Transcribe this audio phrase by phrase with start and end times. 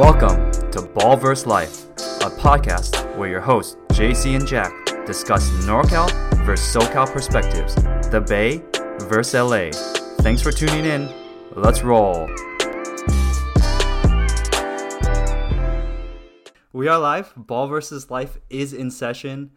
[0.00, 1.84] Welcome to Ball Ballverse Life,
[2.22, 4.72] a podcast where your hosts JC and Jack
[5.04, 6.10] discuss NorCal
[6.46, 7.74] versus SoCal perspectives,
[8.10, 8.62] the Bay
[9.06, 9.68] versus LA.
[10.22, 11.06] Thanks for tuning in.
[11.54, 12.30] Let's roll.
[16.72, 17.34] We are live.
[17.36, 19.50] Ball versus Life is in session.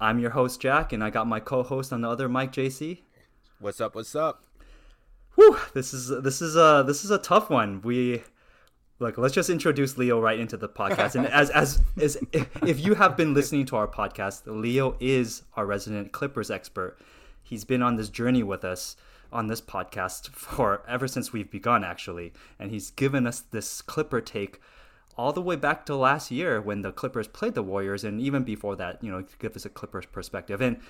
[0.00, 3.02] I'm your host Jack, and I got my co-host on the other mic, JC.
[3.58, 3.94] What's up?
[3.94, 4.44] What's up?
[5.34, 7.82] Whew, this is this is a this is a tough one.
[7.82, 8.22] We
[9.00, 9.18] look.
[9.18, 11.16] Let's just introduce Leo right into the podcast.
[11.16, 12.18] And as as as
[12.64, 16.96] if you have been listening to our podcast, Leo is our resident Clippers expert.
[17.42, 18.96] He's been on this journey with us
[19.32, 24.20] on this podcast for ever since we've begun, actually, and he's given us this Clipper
[24.20, 24.60] take
[25.16, 28.42] all the way back to last year when the Clippers played the Warriors, and even
[28.42, 30.60] before that, you know, to give us a Clippers perspective.
[30.60, 30.80] And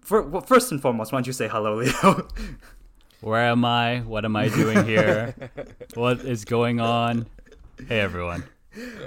[0.00, 2.28] for, well, first and foremost, why don't you say hello, Leo?
[3.20, 4.00] Where am I?
[4.00, 5.34] What am I doing here?
[5.94, 7.26] what is going on?
[7.88, 8.44] Hey, everyone.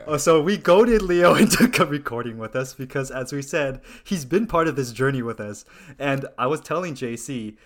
[0.06, 4.24] Oh, so we goaded Leo into co- recording with us because, as we said, he's
[4.24, 5.66] been part of this journey with us.
[5.98, 7.58] And I was telling JC,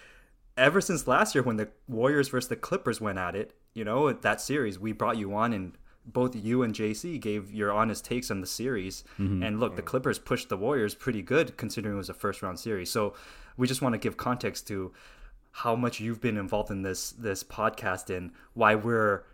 [0.56, 4.14] ever since last year when the Warriors versus the Clippers went at it, you know,
[4.14, 5.74] that series, we brought you on and
[6.06, 9.04] both you and JC gave your honest takes on the series.
[9.20, 9.44] Mm-hmm.
[9.44, 12.60] And look, the Clippers pushed the Warriors pretty good considering it was a first round
[12.60, 12.90] series.
[12.90, 13.14] So
[13.58, 14.94] we just want to give context to
[15.52, 19.26] how much you've been involved in this this podcast and why we're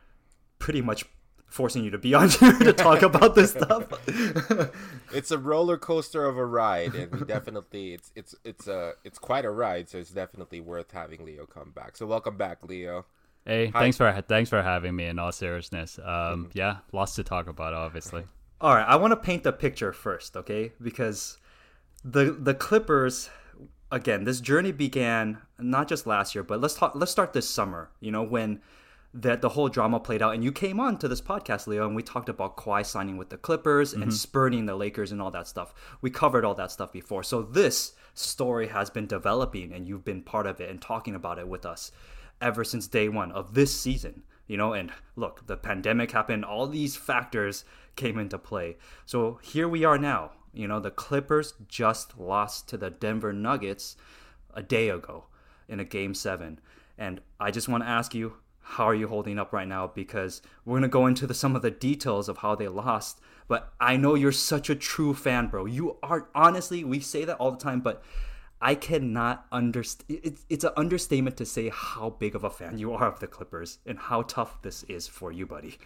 [0.58, 1.06] pretty much
[1.48, 3.88] forcing you to be on here to talk about this stuff.
[5.14, 9.18] It's a roller coaster of a ride, and we definitely it's it's it's a it's
[9.18, 9.88] quite a ride.
[9.88, 11.96] So it's definitely worth having Leo come back.
[11.96, 13.06] So welcome back, Leo.
[13.46, 15.06] Hey, thanks for thanks for having me.
[15.06, 18.26] In all seriousness, um, yeah, lots to talk about, obviously.
[18.60, 20.74] All right, I want to paint the picture first, okay?
[20.82, 21.38] Because
[22.04, 23.30] the the Clippers
[23.92, 27.90] again, this journey began not just last year, but let's talk let's start this summer,
[28.00, 28.62] you know, when
[29.16, 30.34] that the whole drama played out.
[30.34, 33.30] And you came on to this podcast, Leo, and we talked about Kawhi signing with
[33.30, 34.12] the Clippers and mm-hmm.
[34.12, 35.74] spurning the Lakers and all that stuff.
[36.02, 37.24] We covered all that stuff before.
[37.24, 41.40] So this story has been developing and you've been part of it and talking about
[41.40, 41.92] it with us
[42.42, 44.74] ever since day one of this season you know?
[44.74, 46.46] And look the pandemic happened.
[46.46, 47.66] All these factors
[47.96, 48.78] came into play.
[49.06, 50.80] So here we are now you know?
[50.80, 53.96] The clippers just lost to the denver nuggets
[54.54, 55.26] a day ago
[55.68, 56.60] in a game seven.
[56.98, 58.38] And i just want to ask you
[58.68, 61.56] how are you holding up right now because we're going to go into the, some
[61.56, 65.48] of the details of how they lost but i know you're such a true fan
[65.48, 68.04] bro you are honestly we say that all the time but
[68.62, 70.20] I cannot understand.
[70.24, 73.28] It's it's an understatement to say how big of a fan you are of the
[73.28, 75.78] Clippers and how tough this is for you, buddy.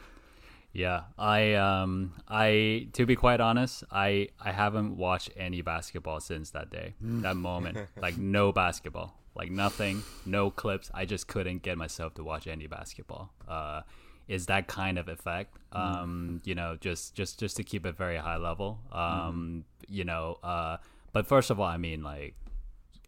[0.72, 6.52] Yeah, I um I to be quite honest, I I haven't watched any basketball since
[6.52, 7.78] that day, that moment.
[8.02, 10.92] Like no basketball, like nothing, no clips.
[10.94, 13.32] I just couldn't get myself to watch any basketball.
[13.48, 13.84] Uh,
[14.28, 15.56] is that kind of effect?
[15.72, 18.80] Um, you know, just just just to keep it very high level.
[18.92, 20.78] Um, you know, uh,
[21.14, 22.36] but first of all, I mean like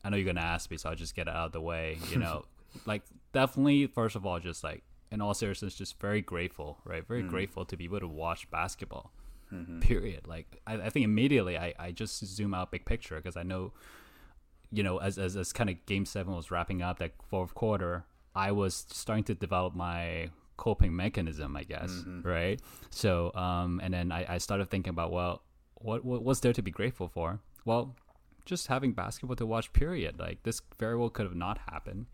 [0.06, 1.98] I know you're gonna ask me, so I'll just get it out of the way.
[2.10, 2.46] You know,
[2.86, 3.04] like
[3.34, 7.06] definitely, first of all, just like in all seriousness, just very grateful, right?
[7.06, 9.12] Very grateful to be able to watch basketball.
[9.82, 10.28] Period.
[10.28, 13.74] Like I, I think immediately I, I just zoom out big picture because I know,
[14.72, 18.06] you know, as as, as kind of game seven was wrapping up that fourth quarter,
[18.36, 21.92] I was starting to develop my coping mechanism, I guess,
[22.24, 22.60] right?
[22.90, 25.42] So um, and then I, I started thinking about well,
[25.76, 27.40] what, what what's there to be grateful for?
[27.66, 27.96] Well,
[28.46, 32.08] just having basketball to watch period like this very well could have not happened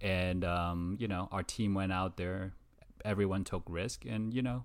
[0.00, 2.52] and um, you know our team went out there
[3.04, 4.64] everyone took risk and you know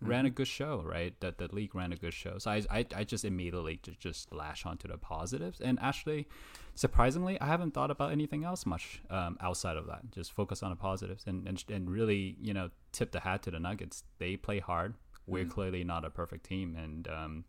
[0.00, 1.18] ran a good show right?
[1.20, 2.38] That the league ran a good show.
[2.38, 5.60] So I, I, I just immediately just, just lash onto the positives.
[5.60, 6.28] And actually
[6.74, 10.10] surprisingly i haven't thought about anything else much um, outside of that.
[10.10, 13.50] Just focus on the positives and, and, and really you know tip the hat to
[13.50, 14.04] the nuggets.
[14.18, 14.94] They play hard.
[15.26, 16.76] We're clearly not a perfect team.
[16.76, 17.44] And um,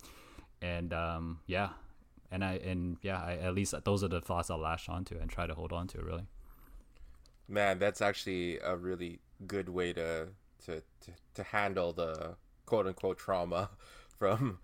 [0.62, 1.70] and um, yeah.
[2.32, 5.30] And I and yeah, I, at least those are the thoughts I'll lash onto and
[5.30, 6.02] try to hold on to.
[6.02, 6.26] Really,
[7.48, 10.28] Man, that's actually a really good way to
[10.66, 12.36] to to, to handle the
[12.68, 13.72] quote unquote trauma
[14.20, 14.60] from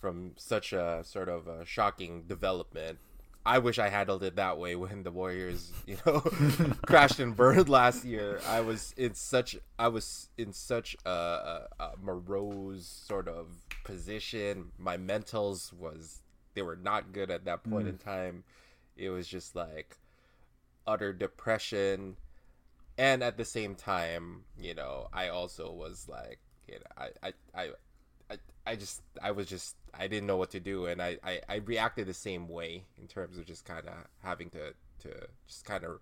[0.00, 2.98] from such a sort of a shocking development.
[3.44, 6.20] I wish I handled it that way when the Warriors, you know,
[6.86, 8.40] crashed and burned last year.
[8.48, 13.48] I was in such I was in such a, a, a morose sort of
[13.84, 14.72] position.
[14.78, 16.22] My mentals was
[16.54, 18.04] they were not good at that point in mm.
[18.04, 18.44] time.
[18.96, 19.98] It was just like
[20.86, 22.16] utter depression
[22.98, 27.32] and at the same time you know i also was like you know i i
[27.54, 27.70] i
[28.30, 28.36] I,
[28.66, 31.56] I just I was just I didn't know what to do and I, I, I
[31.56, 35.84] reacted the same way in terms of just kind of having to to just kind
[35.84, 36.00] of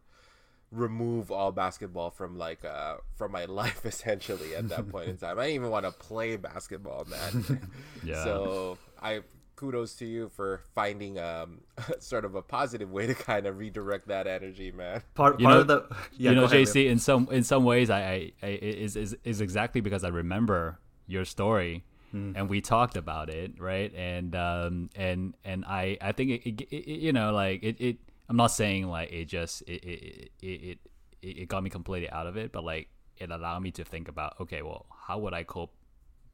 [0.71, 5.39] remove all basketball from like uh from my life essentially at that point in time.
[5.39, 7.69] I didn't even want to play basketball, man.
[8.05, 8.25] Yeah.
[8.25, 9.21] So I
[9.61, 11.61] kudos to you for finding um
[12.01, 15.03] sort of a positive way to kind of redirect that energy, man.
[15.15, 17.65] Part, You part know- of the yeah, you know, ahead, JC, in some in some
[17.65, 18.47] ways, I, I, I
[18.87, 22.33] is, is is exactly because I remember your story, Hmm.
[22.35, 23.93] and we talked about it, right?
[23.95, 27.97] And um and and I I think it, it, it you know like it, it
[28.29, 30.79] I'm not saying like it just it it, it it
[31.23, 34.09] it it got me completely out of it, but like it allowed me to think
[34.09, 35.73] about okay, well, how would I cope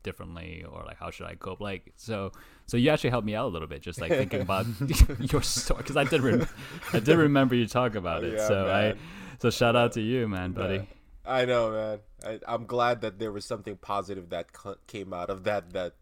[0.06, 2.32] differently or like how should I cope like so
[2.64, 4.64] so you actually helped me out a little bit just like thinking about
[5.32, 6.48] your story because I did rem-
[6.94, 8.94] I did remember you talk about it Yeah, so I
[9.38, 10.88] so shout out to you man buddy
[11.28, 11.98] I know, man.
[12.24, 14.46] I, I'm glad that there was something positive that
[14.86, 15.94] came out of that that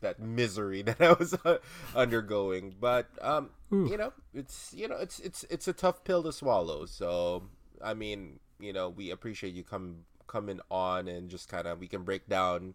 [0.00, 1.58] that misery that I was uh,
[1.94, 2.74] undergoing.
[2.78, 6.86] But um, you know, it's you know, it's it's it's a tough pill to swallow.
[6.86, 7.44] So
[7.82, 11.88] I mean, you know, we appreciate you come coming on and just kind of we
[11.88, 12.74] can break down,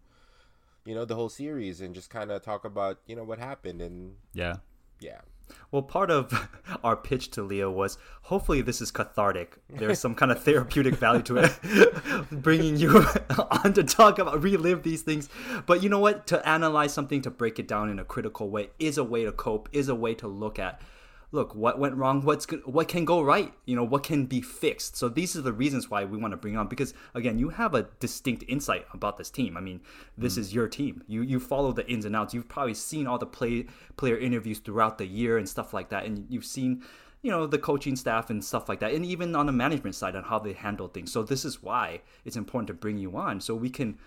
[0.88, 3.82] you know, the whole series and just kind of talk about you know what happened
[3.82, 4.56] and yeah
[5.00, 5.20] yeah.
[5.70, 6.48] Well, part of
[6.84, 9.58] our pitch to Leo was hopefully this is cathartic.
[9.68, 13.04] There's some kind of therapeutic value to it, bringing you
[13.64, 15.28] on to talk about relive these things.
[15.66, 16.26] But you know what?
[16.28, 19.32] To analyze something, to break it down in a critical way, is a way to
[19.32, 19.68] cope.
[19.72, 20.80] Is a way to look at,
[21.30, 22.22] look, what went wrong?
[22.22, 22.64] What's good?
[22.64, 23.52] What can go right?
[23.66, 24.96] You know, what can be fixed?
[24.96, 27.74] So these are the reasons why we want to bring on because again, you have
[27.74, 29.56] a distinct insight about this team.
[29.56, 29.80] I mean,
[30.16, 30.38] this mm.
[30.38, 31.04] is your team.
[31.06, 32.34] You you follow the ins and outs.
[32.34, 33.66] You've probably seen all the play
[33.96, 36.82] player interviews throughout the year and stuff like that, and you've seen
[37.22, 40.14] you know the coaching staff and stuff like that and even on the management side
[40.14, 43.40] on how they handle things so this is why it's important to bring you on
[43.40, 43.98] so we can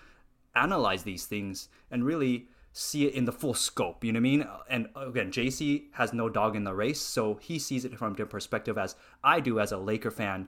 [0.56, 4.32] analyze these things and really see it in the full scope you know what i
[4.32, 4.48] mean?
[4.70, 8.16] And again jc has no dog in the race so he sees it from a
[8.16, 10.48] different perspective as i do as a laker fan.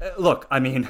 [0.00, 0.88] Uh, look i mean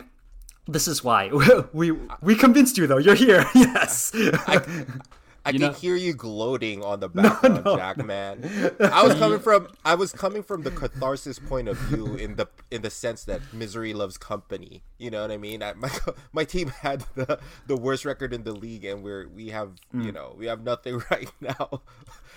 [0.67, 1.31] this is why.
[1.73, 2.99] We we convinced you though.
[2.99, 3.45] You're here.
[3.55, 4.13] Yes.
[4.15, 4.85] I
[5.47, 7.97] You can know- hear you gloating on the background, Jack.
[8.05, 12.37] Man, I was coming from I was coming from the catharsis point of view in
[12.37, 14.83] the in the sense that misery loves company.
[14.99, 15.63] You know what I mean?
[15.63, 15.91] I, my
[16.33, 20.03] my team had the the worst record in the league, and we're we have Hmm.
[20.03, 21.83] you know we have nothing right now.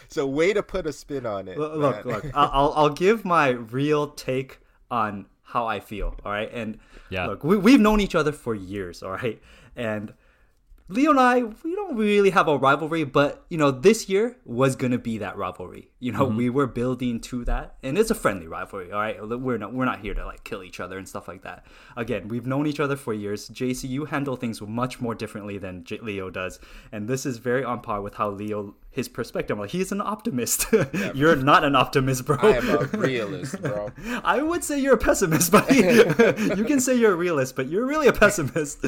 [0.08, 1.58] So way to put a spin on it.
[1.58, 2.16] Look, look, man.
[2.16, 2.26] look.
[2.36, 4.60] I- I'll I'll give my real take
[4.90, 6.16] on how I feel.
[6.26, 6.80] All right, and
[7.10, 7.28] Yeah.
[7.28, 9.04] look, we we've known each other for years.
[9.04, 9.42] All right,
[9.76, 10.14] and
[10.94, 14.76] Leo and I, we don't really have a rivalry, but you know, this year was
[14.76, 15.90] gonna be that rivalry.
[16.04, 18.92] You know, we were building to that, and it's a friendly rivalry.
[18.92, 21.44] All right, we're not we're not here to like kill each other and stuff like
[21.44, 21.66] that.
[21.96, 23.50] Again, we've known each other for years.
[23.50, 26.60] JC, you handle things much more differently than J- Leo does,
[26.92, 29.58] and this is very on par with how Leo his perspective.
[29.58, 30.66] Like he's an optimist.
[31.16, 32.38] you're not an optimist, bro.
[32.42, 33.90] I am a realist, bro.
[34.26, 35.78] I would say you're a pessimist, buddy.
[36.58, 38.86] you can say you're a realist, but you're really a pessimist.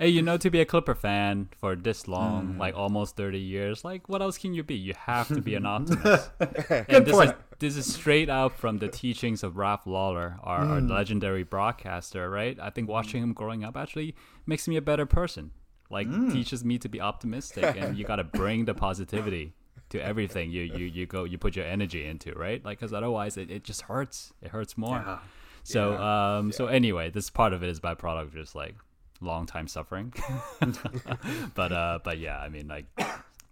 [0.00, 2.58] hey you know to be a clipper fan for this long Hmm.
[2.58, 5.66] like almost 30 years like what else can you be you have to be an
[5.66, 6.30] optimist
[6.88, 7.30] and this point.
[7.30, 10.88] is this is straight out from the teachings of Ralph Lawler, our, our Hmm.
[10.88, 12.56] legendary broadcaster, right?
[12.60, 14.14] I think watching him growing up actually
[14.46, 15.50] makes me a better person.
[15.90, 16.30] Like Hmm.
[16.30, 19.54] teaches me to be optimistic, and you got to bring the positivity
[19.88, 22.62] to everything you you you go you put your energy into, right?
[22.64, 24.32] Like because otherwise it, it just hurts.
[24.42, 24.98] It hurts more.
[24.98, 25.18] Yeah.
[25.64, 28.76] So um so anyway, this part of it is byproduct of just like
[29.20, 30.12] long time suffering.
[31.54, 32.86] but uh but yeah, I mean like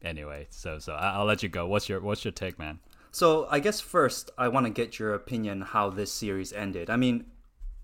[0.07, 0.47] anyway.
[0.51, 1.67] So so I, I'll let you go.
[1.67, 2.79] What's your what's your take, man?
[3.11, 6.91] So I guess first I want to get your opinion how this series ended.
[6.91, 7.27] I mean,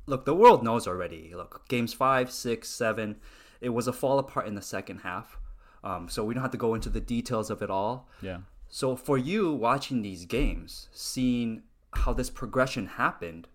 [0.06, 1.32] look, the world knows already.
[1.34, 3.16] Look, games five, six, seven,
[3.60, 5.38] it was a fall apart in the second half.
[5.84, 8.08] Um, so we don't have to go into the details of it all.
[8.20, 8.38] Yeah.
[8.68, 11.62] So for you watching these games, seeing
[11.92, 13.48] how this progression happened,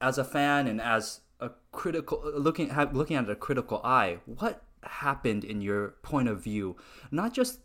[0.00, 5.44] as a fan and as a critical looking looking at a critical eye, what happened
[5.44, 6.76] in your point of view?
[7.10, 7.60] Not just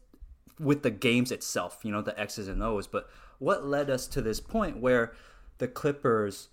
[0.60, 4.22] with the games itself, you know, the X's and O's, but what led us to
[4.22, 5.14] this point where
[5.58, 6.50] the Clippers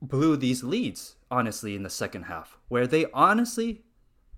[0.00, 3.82] blew these leads honestly in the second half, where they honestly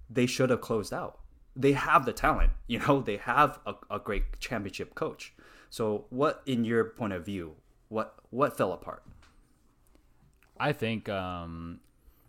[0.08, 1.18] they should have closed out.
[1.54, 5.32] They have the talent, you know, they have a, a great championship coach.
[5.68, 7.54] So what in your point of view,
[7.88, 9.04] what what fell apart?
[10.58, 11.80] I think um,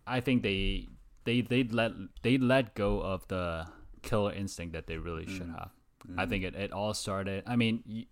[0.05, 0.87] I think they
[1.23, 1.91] they they let
[2.21, 3.67] they let go of the
[4.01, 5.71] killer instinct that they really should have.
[6.03, 6.29] I mm-hmm.
[6.29, 7.43] think it, it all started.
[7.45, 8.05] I mean, you,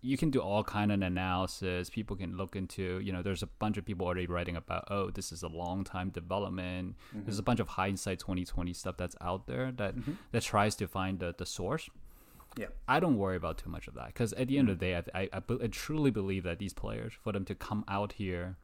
[0.00, 1.88] you can do all kind of analysis.
[1.88, 3.00] People can look into.
[3.00, 4.88] You know, there's a bunch of people already writing about.
[4.90, 6.96] Oh, this is a long time development.
[7.12, 7.46] There's a mm-hmm.
[7.46, 10.12] bunch of hindsight 2020 stuff that's out there that mm-hmm.
[10.32, 11.88] that tries to find the the source.
[12.56, 12.66] Yeah.
[12.86, 14.94] I don't worry about too much of that because at the end of the day,
[14.94, 18.56] I, I, I, I truly believe that these players, for them to come out here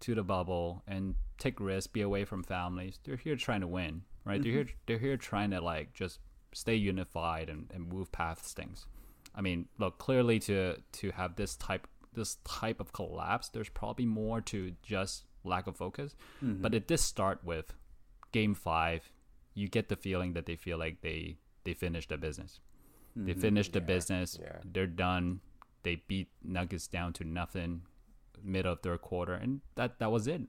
[0.00, 2.98] to the bubble and take risks, be away from families.
[3.04, 4.42] They're here trying to win, right?
[4.42, 6.20] They're here they're here trying to like just
[6.54, 8.86] stay unified and, and move past things.
[9.34, 14.06] I mean, look, clearly to to have this type this type of collapse, there's probably
[14.06, 16.14] more to just lack of focus.
[16.42, 16.62] Mm-hmm.
[16.62, 17.74] But it did start with
[18.32, 19.10] game five.
[19.54, 22.60] You get the feeling that they feel like they they finished the business.
[23.16, 23.40] They mm-hmm.
[23.40, 24.38] finished the business.
[24.40, 24.58] yeah.
[24.64, 25.40] They're done.
[25.84, 27.82] They beat Nuggets down to nothing
[28.42, 30.42] mid of third quarter, and that that was it.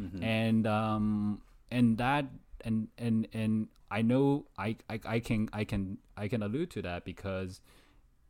[0.00, 0.22] Mm-hmm.
[0.22, 2.26] And um and that
[2.64, 6.82] and and and I know I, I I can I can I can allude to
[6.82, 7.60] that because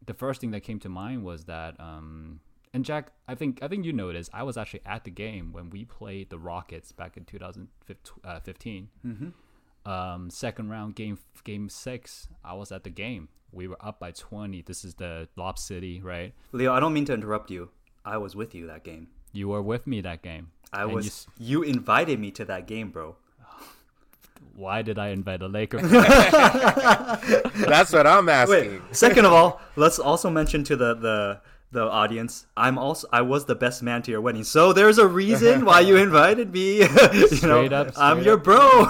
[0.05, 2.41] the first thing that came to mind was that um
[2.75, 5.71] and Jack I think I think you noticed I was actually at the game when
[5.71, 8.89] we played the Rockets back in 2015
[9.85, 14.12] um second round game game 6 I was at the game we were up by
[14.12, 17.71] 20 this is the Lob City right Leo, I don't mean to interrupt you.
[18.05, 19.09] I was with you that game.
[19.33, 21.07] you were with me that game I And you was.
[21.07, 23.17] s- You, invited me to that game, bro.
[24.55, 25.79] Why did I invite a Laker?
[25.83, 28.57] That's what I'm asking.
[28.57, 28.77] Wait.
[28.77, 28.95] asking.
[28.95, 31.41] Second of all, let's also mention to the the
[31.73, 32.47] the audience.
[32.57, 35.81] I'm also I was the best man to your wedding, so there's a reason why
[35.81, 36.83] you invited me.
[36.83, 38.85] you know, Straight up, I'm straight your bro.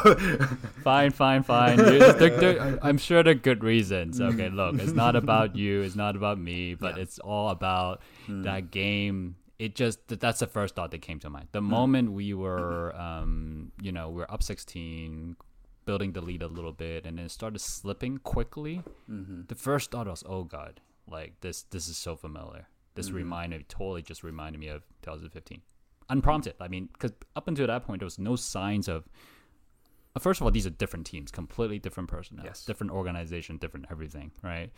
[0.83, 1.77] fine, fine, fine.
[1.77, 4.21] There- there- there- I'm sure there are good reasons.
[4.21, 5.83] Okay, look, it's not about you.
[5.83, 8.43] It's not about me, but it's all about hmm.
[8.43, 9.37] that game.
[9.65, 11.49] It just th- that's the first thought that came to mind.
[11.53, 15.37] The moment we were, um, you know, we are up 16,
[15.85, 18.83] building the lead a little bit, and then it started slipping quickly.
[19.53, 20.81] The first thought was, oh god,
[21.17, 21.63] like this.
[21.75, 22.67] This is so familiar.
[22.95, 25.63] This reminded totally just reminded me of 2015,
[26.11, 26.55] unprompted.
[26.61, 29.09] I mean, because up until that point, there was no signs of
[30.15, 32.65] uh, first of all, these are different teams, completely different personnel, Yes.
[32.67, 34.71] different organization, different everything, right?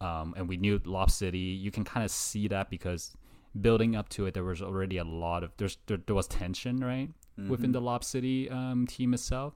[0.00, 1.38] Um, and we knew Lob City.
[1.38, 3.14] You can kind of see that because
[3.58, 6.78] building up to it, there was already a lot of there's there, there was tension,
[6.78, 7.72] right, within mm-hmm.
[7.72, 9.54] the Lob City um, team itself.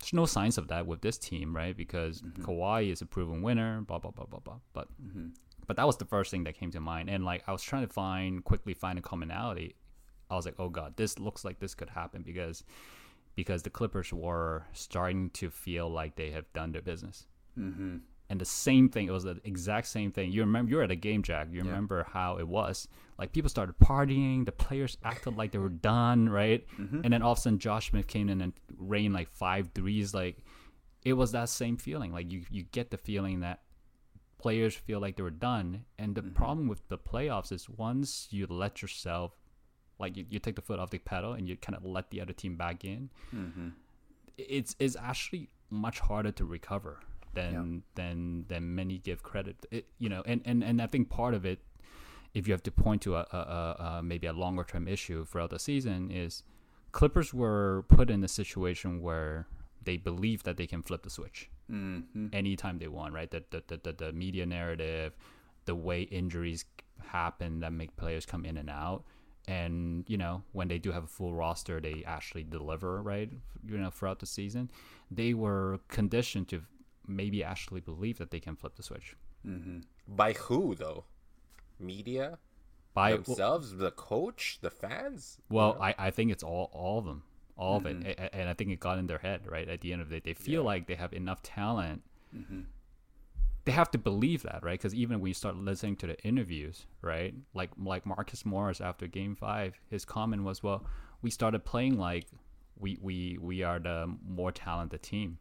[0.00, 1.76] There's no signs of that with this team, right?
[1.76, 2.44] Because mm-hmm.
[2.44, 4.58] Kawhi is a proven winner, blah blah blah blah blah.
[4.72, 5.28] But mm-hmm.
[5.66, 7.86] but that was the first thing that came to mind, and like I was trying
[7.86, 9.74] to find quickly find a commonality.
[10.30, 12.64] I was like, oh god, this looks like this could happen because
[13.34, 17.26] because the Clippers were starting to feel like they have done their business.
[18.28, 18.32] Mm-hmm.
[18.32, 20.30] And the same thing, it was the exact same thing.
[20.32, 21.48] You remember, you were at a game, Jack.
[21.50, 22.88] You remember how it was.
[23.18, 26.64] Like people started partying, the players acted like they were done, right?
[27.04, 30.14] And then all of a sudden, Josh Smith came in and rained like five threes.
[30.14, 30.38] Like
[31.04, 32.12] it was that same feeling.
[32.12, 33.62] Like you, you get the feeling that
[34.38, 35.84] players feel like they were done.
[35.98, 39.32] And the problem with the playoffs is once you let yourself,
[39.98, 42.20] like you, you take the foot off the pedal and you kind of let the
[42.20, 43.10] other team back in,
[44.36, 47.00] it's it's actually much harder to recover
[47.34, 49.56] than than than many give credit.
[49.70, 51.60] It, you know, and, and and I think part of it,
[52.34, 55.50] if you have to point to a, a, a, maybe a longer term issue throughout
[55.50, 56.42] the season, is
[56.92, 59.46] Clippers were put in a situation where
[59.84, 62.26] they believe that they can flip the switch mm-hmm.
[62.32, 63.30] anytime they want, right?
[63.30, 65.16] The the, the, the the media narrative,
[65.66, 66.64] the way injuries
[67.02, 69.04] happen that make players come in and out.
[69.46, 73.30] And you know when they do have a full roster, they actually deliver, right?
[73.66, 74.70] You know throughout the season,
[75.10, 76.62] they were conditioned to
[77.08, 79.16] maybe actually believe that they can flip the switch.
[79.46, 79.80] Mm-hmm.
[80.06, 81.04] By who though?
[81.78, 82.38] Media?
[82.94, 85.38] By themselves, the coach, the fans.
[85.48, 87.22] Well, I, I think it's all all of them,
[87.56, 88.08] all of it, mm-hmm.
[88.08, 89.42] A- a- and I think it got in their head.
[89.46, 92.02] Right at the end of the day, they feel like they have enough talent.
[92.36, 92.60] Mm-hmm.
[93.64, 94.78] They have to believe that, right?
[94.78, 99.06] Because even when you start listening to the interviews, right, like like Marcus Morris after
[99.06, 100.84] Game Five, his comment was, "Well,
[101.22, 102.26] we started playing like
[102.78, 105.38] we we we are the more talented team,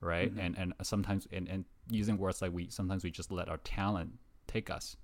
[0.00, 0.30] right?
[0.30, 0.40] Mm-hmm.
[0.40, 4.12] And and sometimes and and using words like we sometimes we just let our talent
[4.46, 4.96] take us."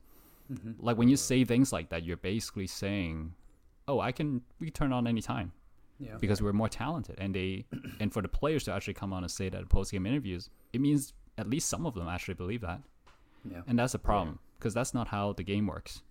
[0.52, 0.72] Mm-hmm.
[0.78, 3.34] Like when you say things like that, you're basically saying,
[3.88, 5.52] "Oh, I can we turn on anytime."
[5.98, 6.18] Yeah.
[6.20, 7.64] because we're more talented and they
[8.00, 10.50] and for the players to actually come on and say that in post game interviews
[10.74, 12.82] it means at least some of them actually believe that
[13.50, 13.62] Yeah.
[13.66, 16.02] and that's a problem because that's not how the game works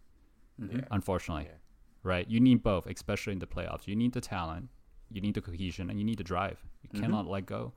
[0.60, 0.78] mm-hmm.
[0.78, 0.86] Yeah.
[0.90, 1.58] unfortunately Yeah.
[2.02, 4.70] right you need both especially in the playoffs you need the talent
[5.12, 7.72] you need the cohesion and you need the drive you cannot let go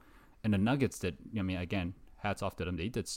[0.44, 2.76] and the nuggets did i mean again hats off to them.
[2.76, 3.08] They did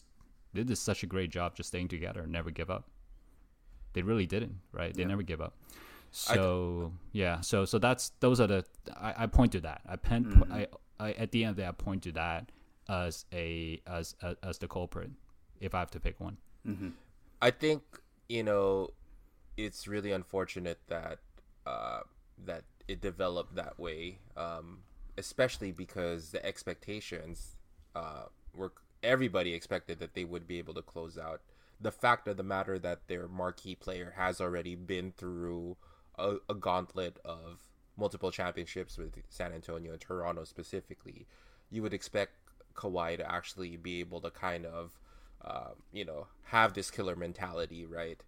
[0.53, 2.89] they did such a great job just staying together and never give up.
[3.93, 4.93] They really didn't right?
[4.93, 5.55] They never give up.
[6.29, 8.65] I- so yeah so so that's those are the
[8.97, 9.81] i, I point to that.
[9.87, 10.67] I pen I,
[10.99, 12.51] I at the end of the day i point to that
[12.89, 15.09] as a as as, as the culprit
[15.61, 16.37] if i have to pick one.
[17.41, 17.81] I think
[18.29, 18.89] you know
[19.57, 21.19] it's really unfortunate that
[21.65, 22.01] uh,
[22.45, 24.79] that it developed that way, um,
[25.17, 27.55] especially because the expectations
[27.95, 28.25] uh,
[28.55, 31.41] were everybody expected that they would be able to close out.
[31.79, 35.77] The fact of the matter that their marquee player has already been through
[36.17, 37.59] a, a gauntlet of
[37.97, 41.27] multiple championships with San Antonio and Toronto specifically,
[41.69, 42.33] you would expect
[42.75, 44.99] Kawhi to actually be able to kind of,
[45.43, 48.21] uh, you know, have this killer mentality, right?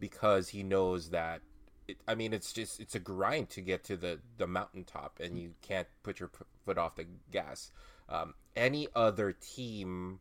[0.00, 1.40] Because he knows that.
[1.88, 5.38] It, I mean, it's just it's a grind to get to the the mountaintop, and
[5.38, 6.30] you can't put your
[6.64, 7.70] foot off the gas.
[8.08, 10.20] Um, any other team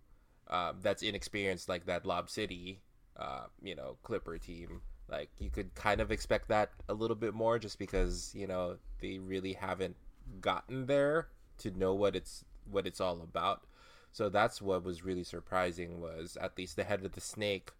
[0.49, 2.81] uh, that's inexperienced like that Lob City,
[3.17, 7.33] uh, you know, Clipper team, like you could kind of expect that a little bit
[7.33, 9.95] more, just because you know they really haven't
[10.41, 11.27] gotten there
[11.59, 13.63] to know what it's what it's all about.
[14.11, 17.71] So that's what was really surprising was at least the head of the snake,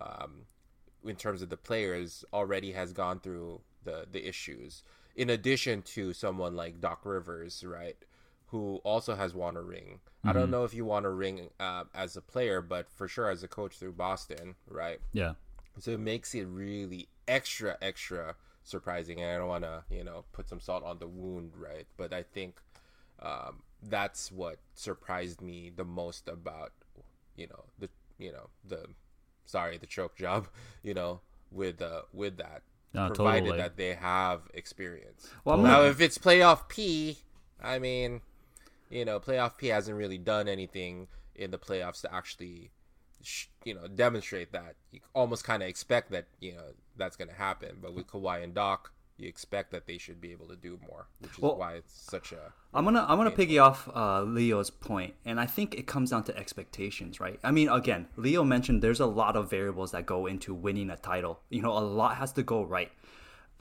[0.00, 0.42] um,
[1.04, 4.82] in terms of the players, already has gone through the the issues.
[5.16, 7.96] In addition to someone like Doc Rivers, right,
[8.50, 10.00] who also has won a ring.
[10.00, 10.28] Mm-hmm.
[10.28, 10.52] I don't mm-hmm.
[10.52, 13.48] know if you won a ring uh, as a player, but for sure as a
[13.48, 15.00] coach through Boston, right?
[15.12, 15.34] Yeah.
[15.78, 19.20] So it makes it really extra, extra surprising.
[19.20, 21.86] And I don't want to, you know, put some salt on the wound, right?
[21.96, 22.60] But I think
[23.20, 26.72] um, that's what surprised me the most about,
[27.36, 27.88] you know, the,
[28.18, 28.86] you know, the,
[29.46, 30.48] sorry, the choke job,
[30.82, 31.20] you know,
[31.50, 32.62] with uh, with that.
[32.92, 33.58] No, provided totally.
[33.58, 35.30] that they have experience.
[35.44, 37.18] Well, now, if it's playoff P,
[37.62, 38.20] I mean,
[38.90, 41.06] you know, playoff P hasn't really done anything
[41.36, 42.72] in the playoffs to actually,
[43.64, 44.74] you know, demonstrate that.
[44.90, 47.76] You almost kind of expect that, you know, that's going to happen.
[47.80, 51.06] But with Kawhi and Doc, you expect that they should be able to do more,
[51.20, 52.52] which is well, why it's such a.
[52.72, 56.24] I'm gonna I'm gonna piggy off uh, Leo's point, and I think it comes down
[56.24, 57.38] to expectations, right?
[57.42, 60.96] I mean, again, Leo mentioned there's a lot of variables that go into winning a
[60.96, 61.40] title.
[61.48, 62.90] You know, a lot has to go right.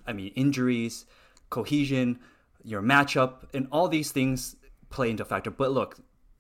[0.08, 1.06] I mean, injuries,
[1.50, 2.20] cohesion,
[2.64, 4.56] your matchup, and all these things
[4.90, 5.52] play into factor.
[5.52, 6.00] But look,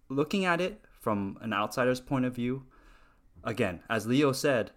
[0.10, 2.64] looking at it from an outsider's point of view,
[3.44, 4.72] again, as Leo said,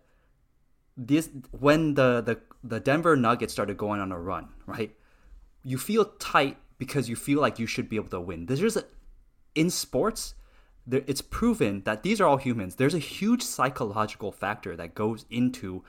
[0.97, 4.95] this when the the the Denver Nuggets started going on a run, right?
[5.65, 8.47] You feel tight because you feel like you should be able to win.
[8.47, 8.85] There's a,
[9.55, 10.35] in sports,
[10.87, 12.77] there, it's proven that these are all humans.
[12.77, 15.85] There's a huge psychological factor that goes into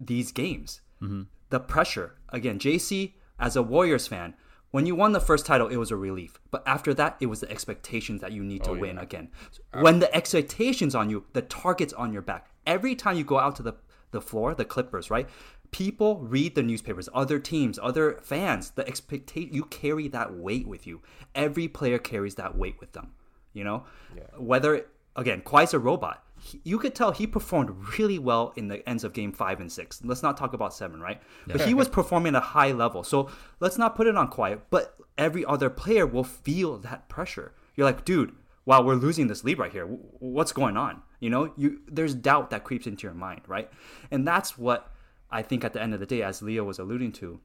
[0.00, 0.80] these games.
[1.00, 1.22] Mm-hmm.
[1.50, 2.14] The pressure.
[2.30, 4.34] Again, JC, as a Warriors fan,
[4.70, 6.40] when you won the first title, it was a relief.
[6.50, 8.80] But after that, it was the expectations that you need to oh, yeah.
[8.80, 9.28] win again.
[9.72, 12.50] When the expectations on you, the target's on your back.
[12.66, 13.74] Every time you go out to the,
[14.10, 15.28] the floor, the Clippers, right?
[15.74, 18.70] People read the newspapers, other teams, other fans.
[18.70, 21.02] The expectation you carry that weight with you.
[21.34, 23.12] Every player carries that weight with them.
[23.52, 23.84] You know,
[24.16, 24.22] yeah.
[24.36, 26.24] whether again, Kawhi's a robot
[26.62, 30.00] you could tell he performed really well in the ends of game five and six.
[30.04, 31.20] Let's not talk about seven, right?
[31.46, 31.56] Yeah.
[31.56, 33.02] But he was performing at a high level.
[33.02, 34.60] So let's not put it on Kawhi.
[34.70, 37.52] But every other player will feel that pressure.
[37.76, 38.34] You're like, dude,
[38.64, 39.86] wow, we're losing this lead right here.
[39.86, 41.02] What's going on?
[41.20, 43.70] You know, you there's doubt that creeps into your mind, right?
[44.10, 44.92] And that's what
[45.34, 47.40] I think at the end of the day, as Leo was alluding to,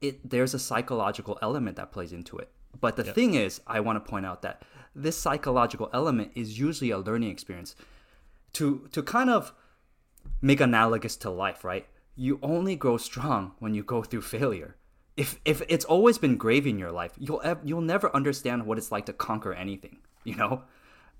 [0.00, 2.50] it there's a psychological element that plays into it.
[2.80, 3.14] But the yep.
[3.14, 4.62] thing is, I want to point out that
[4.94, 7.76] this psychological element is usually a learning experience
[8.54, 9.52] to to kind of
[10.40, 11.86] make analogous to life, right?
[12.16, 14.76] You only grow strong when you go through failure.
[15.14, 18.90] If if it's always been gravy in your life, you'll you'll never understand what it's
[18.90, 20.62] like to conquer anything, you know.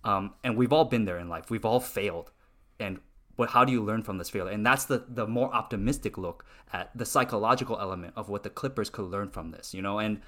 [0.04, 1.50] Um, and we've all been there in life.
[1.50, 2.32] We've all failed,
[2.80, 2.98] and
[3.36, 4.52] what how do you learn from this failure?
[4.52, 8.90] And that's the the more optimistic look at the psychological element of what the Clippers
[8.90, 9.98] could learn from this, you know.
[9.98, 10.20] And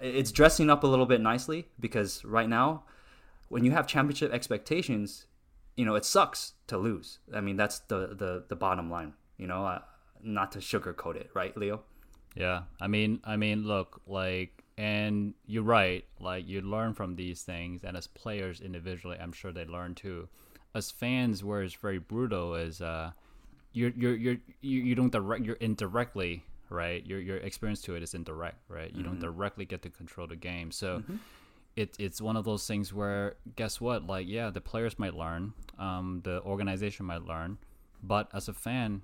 [0.00, 2.84] it's dressing up a little bit nicely because right now,
[3.48, 5.26] when you have championship expectations,
[5.76, 7.18] you know, it sucks to lose.
[7.34, 9.14] I mean, that's the the the bottom line.
[9.38, 9.80] You know, uh,
[10.22, 11.82] not to sugarcoat it, right, Leo?
[12.34, 16.04] Yeah, I mean, I mean, look, like, and you're right.
[16.18, 20.28] Like, you learn from these things, and as players individually, I'm sure they learn too.
[20.74, 23.12] As fans, where it's very brutal is, uh,
[23.72, 27.04] you're you're you're you, you don't direct, you're indirectly right.
[27.06, 28.90] Your your experience to it is indirect, right?
[28.90, 29.04] You mm-hmm.
[29.04, 30.98] don't directly get to control the game, so.
[30.98, 31.16] Mm-hmm
[31.76, 35.52] it, it's one of those things where guess what like yeah the players might learn
[35.78, 37.58] um, the organization might learn
[38.02, 39.02] but as a fan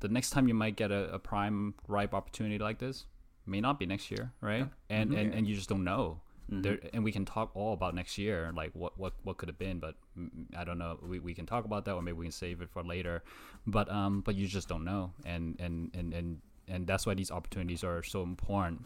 [0.00, 3.06] the next time you might get a, a prime ripe opportunity like this
[3.46, 4.66] may not be next year right yeah.
[4.96, 5.18] and, mm-hmm.
[5.18, 6.20] and and you just don't know
[6.52, 6.62] mm-hmm.
[6.62, 9.58] there, and we can talk all about next year like what what, what could have
[9.58, 9.94] been but
[10.56, 12.70] i don't know we, we can talk about that or maybe we can save it
[12.70, 13.22] for later
[13.66, 16.38] but um but you just don't know and and and and,
[16.68, 18.82] and that's why these opportunities are so important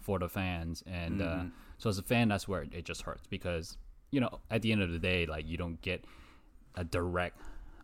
[0.00, 1.46] for the fans and uh, mm-hmm.
[1.46, 3.76] uh, so as a fan, that's where it just hurts because
[4.10, 6.04] you know at the end of the day, like you don't get
[6.74, 7.40] a direct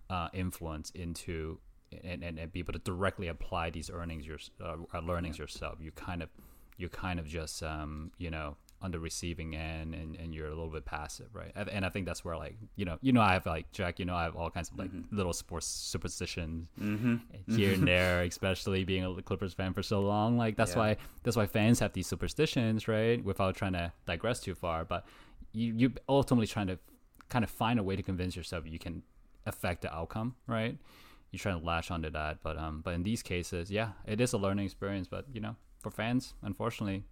[0.08, 1.58] uh, influence into
[2.04, 5.78] and, and, and, be able to directly apply these earnings your uh, uh, learnings yourself.
[5.80, 6.28] You kind of
[6.76, 10.50] you kind of just um, you know on the receiving end and, and you're a
[10.50, 11.52] little bit passive, right?
[11.54, 14.04] And, I think that's where like you know you know I have like Jack, you
[14.04, 15.16] know I have all kinds of like Mm-hmm.
[15.16, 16.68] little sports superstitions
[17.46, 20.36] here and there, especially being a Clippers fan for so long.
[20.38, 20.78] Like that's Yeah.
[20.78, 23.22] why that's why fans have these superstitions, right?
[23.24, 25.06] Without trying to digress too far, but
[25.52, 26.78] you you ultimately trying to
[27.28, 29.02] kind of find a way to convince yourself you can
[29.46, 30.76] affect the outcome, right?
[31.30, 34.32] You try to latch onto that, but um, but in these cases, yeah, it is
[34.32, 35.06] a learning experience.
[35.08, 37.04] But you know, for fans, unfortunately,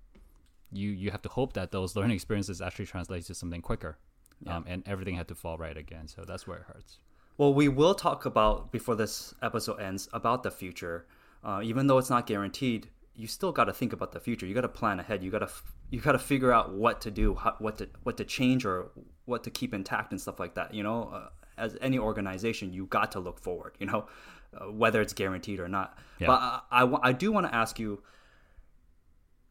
[0.72, 3.98] you you have to hope that those learning experiences actually translate to something quicker,
[4.46, 6.08] um, and everything had to fall right again.
[6.08, 6.98] So that's where it hurts.
[7.36, 11.06] Well, we will talk about before this episode ends about the future.
[11.44, 14.44] Uh, even though it's not guaranteed, you still got to think about the future.
[14.44, 15.22] You got to plan ahead.
[15.22, 15.50] You got to
[15.90, 18.90] you got to figure out what to do, how, what to what to change, or
[19.24, 20.74] what to keep intact and stuff like that.
[20.74, 23.76] You know, uh, as any organization, you got to look forward.
[23.78, 24.06] You know,
[24.52, 25.98] uh, whether it's guaranteed or not.
[26.18, 26.28] Yeah.
[26.28, 28.02] But I, I, I do want to ask you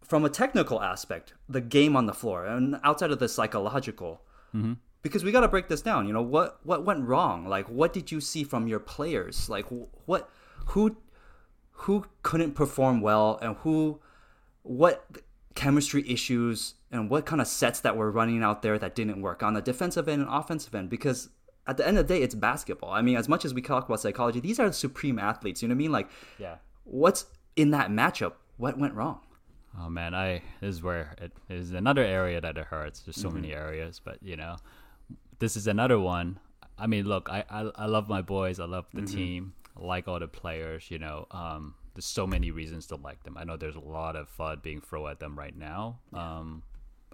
[0.08, 4.22] from a technical aspect, the game on the floor, and outside of the psychological,
[4.56, 4.74] mm-hmm.
[5.02, 6.08] because we got to break this down.
[6.08, 7.46] You know what what went wrong?
[7.48, 9.50] Like, what did you see from your players?
[9.50, 9.66] Like,
[10.06, 10.30] what
[10.68, 10.98] who
[11.72, 14.00] who couldn't perform well, and who
[14.64, 15.06] what
[15.56, 19.44] chemistry issues, and what kind of sets that were running out there that didn't work
[19.44, 20.90] on the defensive end and offensive end?
[20.90, 21.30] Because
[21.68, 22.92] at the end of the day, it's basketball.
[22.92, 25.62] I mean, as much as we talk about psychology, these are supreme athletes.
[25.62, 25.92] You know what I mean?
[25.92, 26.56] Like, Yeah.
[26.86, 27.26] what's
[27.58, 28.34] in that matchup?
[28.56, 29.20] What went wrong?
[29.80, 33.02] Oh man, I this is where it is another area that it hurts.
[33.02, 34.58] There's so many areas, but you know,
[35.40, 36.40] this is another one.
[36.78, 38.60] I mean, look, I I, I love my boys.
[38.60, 39.54] I love the team.
[39.80, 40.90] I like all the players.
[40.90, 43.38] You know, um, there's so many reasons to like them.
[43.38, 46.00] I know there's a lot of FUD being thrown at them right now.
[46.14, 46.64] Um,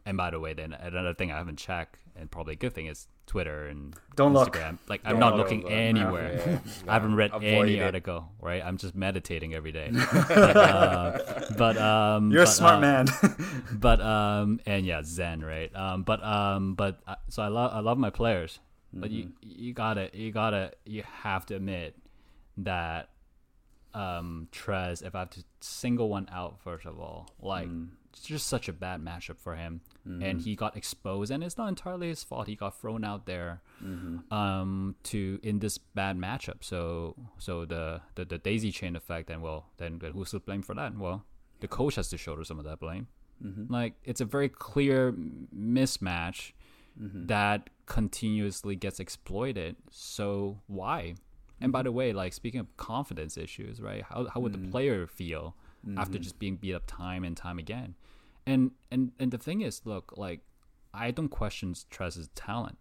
[0.06, 2.88] and by the way, then another thing I haven't checked, and probably a good thing
[2.88, 4.54] is Twitter and Don't look.
[4.54, 4.78] Instagram.
[4.88, 5.36] Like I'm look.
[5.36, 5.72] looking look.
[5.72, 6.42] anywhere.
[6.46, 6.60] Yeah.
[6.88, 7.84] I haven't read Avoid any it.
[7.84, 8.30] article.
[8.42, 9.90] Right, I'm just meditating every day.
[9.92, 13.08] but, uh, but um, You're a smart uh, man.
[13.72, 17.80] but um and yeah zen right um but um but uh, so i love i
[17.80, 18.60] love my players
[18.94, 21.96] but you you gotta you gotta you have to admit
[22.58, 23.10] that
[23.94, 28.48] um Trez, if I have to single one out first of all, like it's just
[28.48, 29.82] such a bad matchup for him.
[30.06, 30.40] And mm-hmm.
[30.40, 32.48] he got exposed and it's not entirely his fault.
[32.48, 34.34] He got thrown out there mm-hmm.
[34.34, 36.62] um to in this bad matchup.
[36.62, 40.62] So so the, the the daisy chain effect and well then, then who's to blame
[40.62, 40.98] for that?
[40.98, 41.24] Well,
[41.62, 43.08] the coach has to shoulder some of that blame.
[43.44, 43.72] Mm-hmm.
[43.74, 45.14] Like it's a very clear
[45.56, 46.52] mismatch
[46.96, 49.76] that continuously gets exploited.
[49.90, 51.16] So why?
[51.60, 54.04] And by the way, like speaking of confidence issues, right?
[54.04, 55.56] How how would the player feel
[55.98, 56.24] after mm-hmm.
[56.24, 57.96] just being beat up time and time again?
[58.46, 60.42] And and and the thing is, look, like
[60.94, 62.78] I don't question Trez's talent.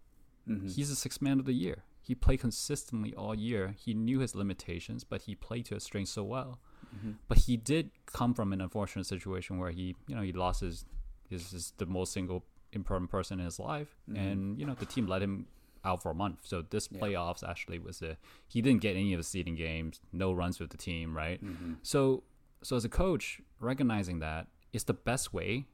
[0.47, 0.67] Mm-hmm.
[0.67, 1.83] He's a six man of the year.
[2.01, 3.75] He played consistently all year.
[3.77, 6.59] He knew his limitations, but he played to his strengths so well.
[6.93, 7.11] Mm-hmm.
[7.29, 10.83] But he did come from an unfortunate situation where he, you know, he lost his,
[11.29, 15.07] his, his the most single important person in his life, and you know the team
[15.07, 15.45] let him
[15.85, 16.39] out for a month.
[16.43, 20.33] So this playoffs actually was a he didn't get any of the seeding games, no
[20.33, 21.39] runs with the team, right?
[21.83, 22.23] So
[22.63, 25.65] so as a coach, recognizing that is the best way.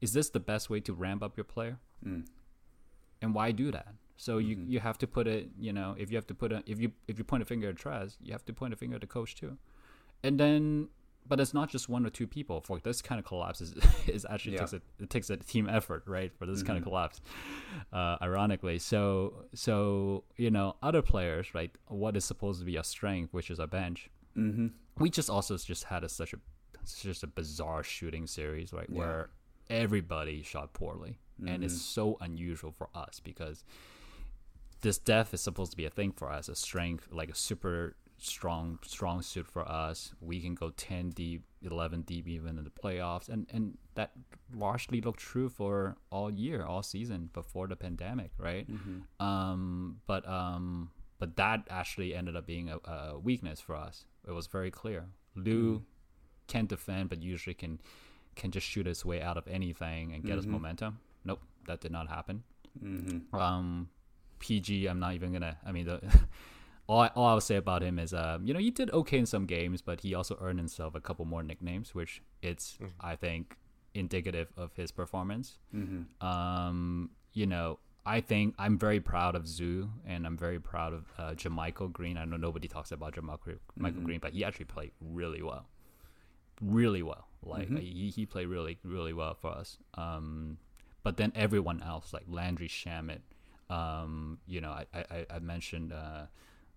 [0.00, 1.78] Is this the best way to ramp up your player?
[3.22, 3.88] and why do that?
[4.16, 6.62] So you you have to put it, you know, if you have to put a
[6.66, 8.94] if you if you point a finger at Trez, you have to point a finger
[8.96, 9.56] at the coach too,
[10.22, 10.88] and then.
[11.28, 12.62] But it's not just one or two people.
[12.62, 13.74] For this kind of collapse, is,
[14.08, 14.60] is actually Yeah.
[14.60, 16.32] takes a it takes a team effort, right?
[16.38, 17.20] For this kind of collapse,
[17.92, 18.78] uh, ironically.
[18.78, 21.70] So so you know other players, right?
[21.88, 24.10] What is supposed to be a strength, which is a bench.
[24.36, 24.68] Mm-hmm.
[25.00, 26.38] We just also just had a, such a
[27.02, 28.88] just a bizarre shooting series, right?
[28.98, 29.30] Where
[29.68, 33.64] everybody shot poorly, and it's so unusual for us because
[34.82, 37.96] this depth is supposed to be a thing for us, a strength, like a super
[38.18, 40.12] strong strong suit for us.
[40.20, 44.10] We can go ten deep, eleven deep, even in the playoffs, and and that
[44.54, 48.66] largely looked true for all year, all season before the pandemic, right?
[49.18, 54.04] Um, but um, but that actually ended up being a, a weakness for us.
[54.26, 55.06] It was very clear.
[55.34, 55.84] Lou
[56.46, 57.80] can defend, but usually can
[58.36, 60.98] can just shoot his way out of anything and get his momentum.
[61.24, 62.42] Nope, that did not happen.
[63.40, 63.88] Um,
[64.38, 65.58] PG, I'm not even gonna.
[65.66, 66.00] I mean, the,
[66.86, 69.26] all I, all I'll say about him is, um, you know, he did okay in
[69.26, 73.56] some games, but he also earned himself a couple more nicknames, which it's I think
[73.94, 75.58] indicative of his performance.
[76.20, 77.78] Um, you know,
[78.10, 82.16] I think I'm very proud of Zu, and I'm very proud of uh, JaMychal Green.
[82.16, 85.68] I know nobody talks about JaMychal Michael Green, but he actually played really well,
[86.60, 87.28] really well.
[87.44, 89.78] Like he, he played really really well for us.
[89.94, 90.58] Um,
[91.04, 93.20] but then everyone else, like Landry Shamet,
[93.70, 96.26] um, you know, I I, I mentioned uh,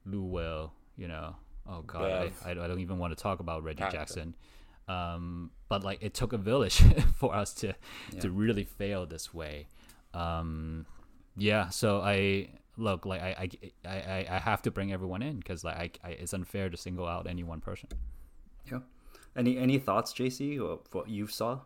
[0.06, 1.36] Lou Will, you know,
[1.67, 4.36] oh god, I, I, don't even want to talk about Reggie Jackson.
[4.88, 6.84] Um, but like it took a village
[7.15, 7.74] for us to
[8.12, 8.19] Yeah.
[8.19, 9.65] to really fail this way.
[10.13, 10.86] Um,
[11.36, 13.50] yeah, so I look like I
[13.86, 16.78] I, I, I have to bring everyone in because like I, I, it's unfair to
[16.78, 17.89] single out any one person.
[18.72, 18.80] Yeah.
[19.36, 21.60] Any any thoughts, JC, or what you saw?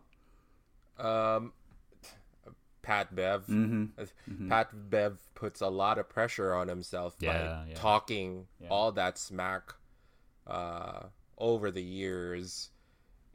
[0.98, 1.52] Um,
[2.82, 3.46] Pat Bev.
[3.48, 4.50] Mm-hmm.
[4.50, 7.76] Pat Bev puts a lot of pressure on himself Yeah, by yeah.
[7.76, 8.70] talking Yeah.
[8.70, 9.74] all that smack
[10.48, 11.04] uh,
[11.38, 12.70] over the years,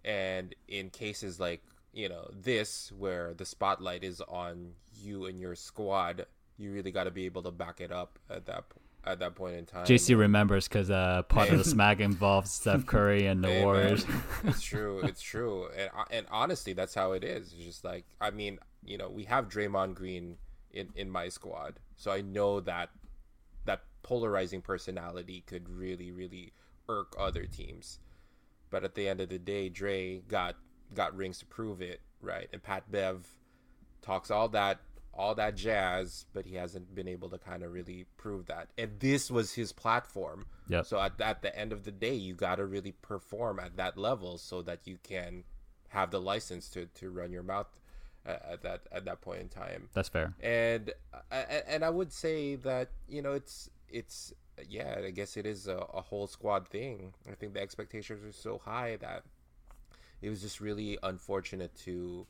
[0.05, 5.55] and in cases like you know this where the spotlight is on you and your
[5.55, 6.26] squad,
[6.57, 8.64] you really got to be able to back it up at that
[9.05, 9.85] at that point in time.
[9.85, 14.07] JC remembers because uh, part of the smack involves Steph Curry and the Warriors.
[14.44, 15.00] it's true.
[15.00, 15.68] It's true.
[15.76, 17.52] And and honestly, that's how it is.
[17.52, 20.37] It's just like I mean, you know, we have Draymond Green
[20.70, 22.90] in in my squad, so I know that
[23.64, 26.52] that polarizing personality could really really
[26.88, 27.98] irk other teams.
[28.70, 30.57] But at the end of the day, Dre got
[30.94, 32.48] got rings to prove it, right?
[32.52, 33.26] And Pat Bev
[34.02, 34.81] talks all that
[35.14, 38.68] all that jazz, but he hasn't been able to kind of really prove that.
[38.78, 40.46] And this was his platform.
[40.68, 40.87] Yep.
[40.87, 43.98] So at, at the end of the day, you got to really perform at that
[43.98, 45.44] level so that you can
[45.88, 47.66] have the license to, to run your mouth
[48.24, 49.90] at, at that at that point in time.
[49.92, 50.33] That's fair.
[50.40, 54.33] And uh, I- and I would say that you know it's it's
[54.66, 57.12] yeah I guess it is a, a whole squad thing.
[57.31, 59.24] I think the expectations are so high that
[60.23, 62.27] it was just really unfortunate to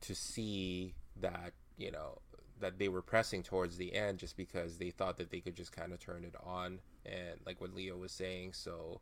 [0.00, 2.18] to see that you know
[2.60, 5.72] that they were pressing towards the end just because they thought that they could just
[5.72, 8.52] kind of turn it on and like what Leo was saying.
[8.52, 9.00] So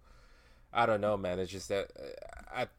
[0.72, 1.38] I don't know man.
[1.38, 2.70] It's just that uh, at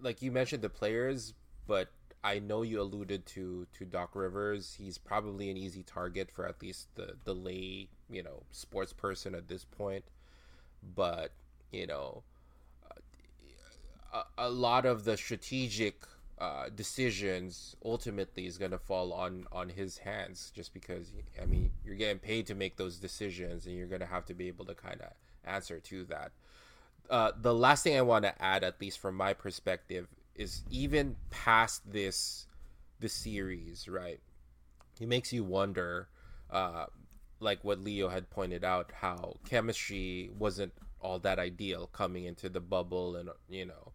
[0.00, 1.32] like you mentioned the players
[1.66, 1.88] but
[2.24, 4.76] I know you alluded to to Doc Rivers.
[4.78, 9.34] He's probably an easy target for at least the the lay you know sports person
[9.34, 10.04] at this point.
[10.94, 11.32] But
[11.72, 12.22] you know
[14.38, 16.02] a, lot of the strategic
[16.38, 21.70] uh, decisions ultimately is going to fall on on his hands just because i mean
[21.84, 24.64] you're getting paid to make those decisions and you're going to have to be able
[24.64, 25.12] to kind of
[25.44, 26.32] answer to that.
[27.10, 31.16] Uh, the last thing i want to add at least from my perspective is even
[31.30, 32.46] past this
[33.00, 34.20] the series right?
[35.00, 36.08] It makes you wonder
[36.50, 36.86] uh,
[37.40, 42.60] like what leo had pointed out how chemistry wasn't all that ideal coming into the
[42.60, 43.91] bubble and you know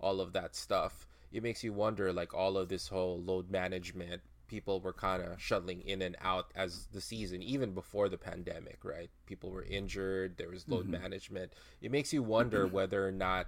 [0.00, 4.22] all of that stuff it makes you wonder like all of this whole load management
[4.50, 8.78] people were kind of shuttling in and out as the season even before the pandemic
[8.82, 9.08] right?
[9.26, 11.52] People were injured there was load management.
[11.80, 13.46] It makes you wonder whether or not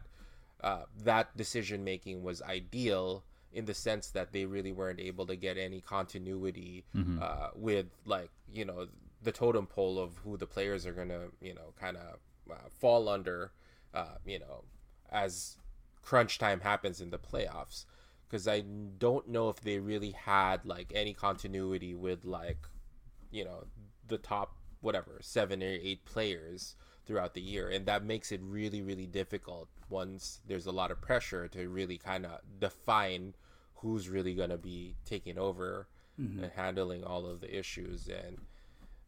[0.62, 5.34] uh, that decision making was ideal in the sense that they really weren't able to
[5.36, 6.84] get any continuity
[7.20, 8.86] uh, with like you know
[9.22, 13.08] the totem pole of who the players are gonna you know kind of uh, fall
[13.08, 13.50] under
[13.92, 14.62] uh, you know
[15.10, 15.56] as
[16.02, 17.86] crunch time happens in the playoffs
[18.28, 22.66] because I don't know if they really had like any continuity with like
[23.30, 23.64] you know
[24.08, 27.68] the top whatever seven or eight players throughout the year.
[27.68, 31.98] And that makes it really really difficult once there's a lot of pressure to really
[31.98, 33.34] kind of define
[33.74, 35.88] who's really going to be taking over
[36.20, 36.44] mm-hmm.
[36.44, 38.08] and handling all of the issues.
[38.08, 38.38] And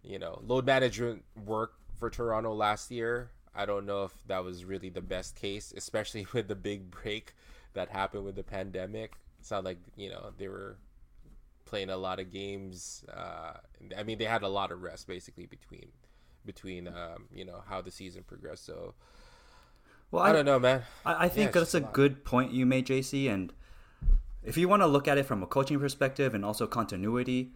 [0.03, 4.65] you know load management work for Toronto last year I don't know if that was
[4.65, 7.35] really the best case especially with the big break
[7.75, 10.77] that happened with the pandemic it sounded like you know they were
[11.65, 13.05] playing a lot of games.
[13.13, 13.55] Uh,
[13.97, 15.89] I mean, they had a lot of rest basically between
[16.45, 18.65] between um, you know how the season progressed.
[18.65, 18.95] So
[20.11, 20.83] Well, I, don't know, man.
[21.05, 21.93] I, I think Yeah, that's a a lot.
[21.93, 23.29] good point you made, JC.
[23.29, 23.53] And
[24.43, 27.53] if you want to look at it from a coaching perspective and also continuity,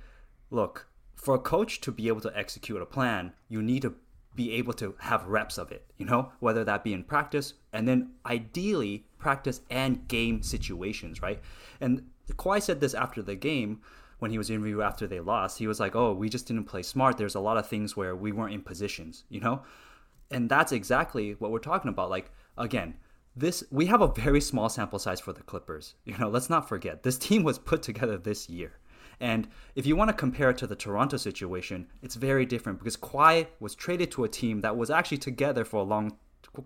[0.50, 3.94] look, for a coach to be able to execute a plan, you need to
[4.34, 7.88] be able to have reps of it, you know, whether that be in practice and
[7.88, 11.40] then ideally practice and game situations, right?
[11.80, 13.80] And Kawhi said this after the game
[14.20, 15.58] when he was interviewed after they lost.
[15.58, 17.16] He was like, oh, we just didn't play smart.
[17.18, 19.62] There's a lot of things where we weren't in positions, you know?
[20.30, 22.94] and that's exactly what we're talking about like again
[23.36, 26.68] this we have a very small sample size for the clippers you know let's not
[26.68, 28.78] forget this team was put together this year
[29.20, 32.96] and if you want to compare it to the Toronto situation, it's very different because
[32.96, 36.16] Kawhi was traded to a team that was actually together for a long,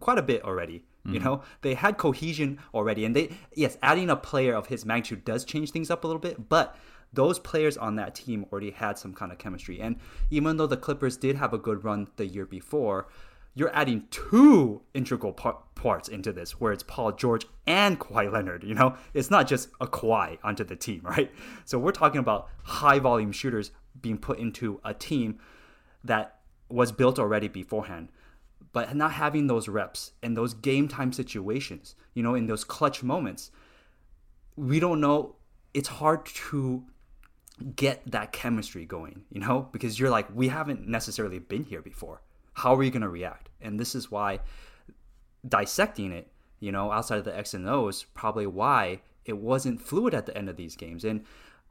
[0.00, 0.84] quite a bit already.
[1.04, 1.24] You mm-hmm.
[1.24, 5.44] know, they had cohesion already, and they yes, adding a player of his magnitude does
[5.44, 6.76] change things up a little bit, but
[7.12, 9.80] those players on that team already had some kind of chemistry.
[9.80, 9.96] And
[10.30, 13.08] even though the Clippers did have a good run the year before,
[13.54, 18.64] you're adding two integral par- parts into this, where it's Paul George and Kawhi Leonard.
[18.64, 21.30] You know, it's not just a Kawhi onto the team, right?
[21.64, 25.38] So we're talking about high volume shooters being put into a team
[26.04, 26.38] that
[26.68, 28.08] was built already beforehand.
[28.72, 33.02] but not having those reps and those game time situations, you know, in those clutch
[33.02, 33.50] moments,
[34.56, 35.36] we don't know.
[35.74, 36.84] It's hard to
[37.76, 42.22] get that chemistry going, you know, because you're like, we haven't necessarily been here before.
[42.54, 43.41] How are you going to react?
[43.62, 44.40] And this is why
[45.46, 46.28] dissecting it,
[46.60, 50.36] you know, outside of the X and O's, probably why it wasn't fluid at the
[50.36, 51.04] end of these games.
[51.04, 51.24] And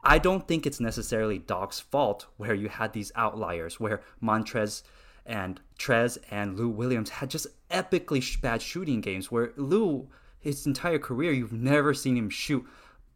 [0.04, 4.82] I don't think it's necessarily Doc's fault where you had these outliers where Montrez
[5.24, 10.08] and Trez and Lou Williams had just epically bad shooting games where Lou,
[10.40, 12.66] his entire career, you've never seen him shoot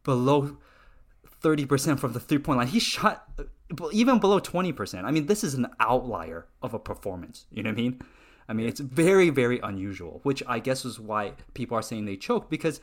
[0.03, 0.57] below
[1.43, 2.67] 30% from the three point line.
[2.67, 3.43] He shot uh,
[3.91, 5.03] even below 20%.
[5.03, 7.45] I mean, this is an outlier of a performance.
[7.51, 8.01] You know what I mean?
[8.47, 12.15] I mean, it's very, very unusual, which I guess is why people are saying they
[12.15, 12.79] choked because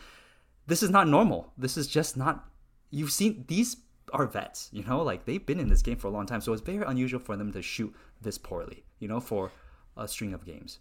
[0.67, 1.53] this is not normal.
[1.57, 2.49] This is just not.
[2.91, 3.79] You've seen these
[4.13, 6.53] are vets, you know, like they've been in this game for a long time, so
[6.53, 9.51] it's very unusual for them to shoot this poorly, you know, for
[9.97, 10.81] a string of games.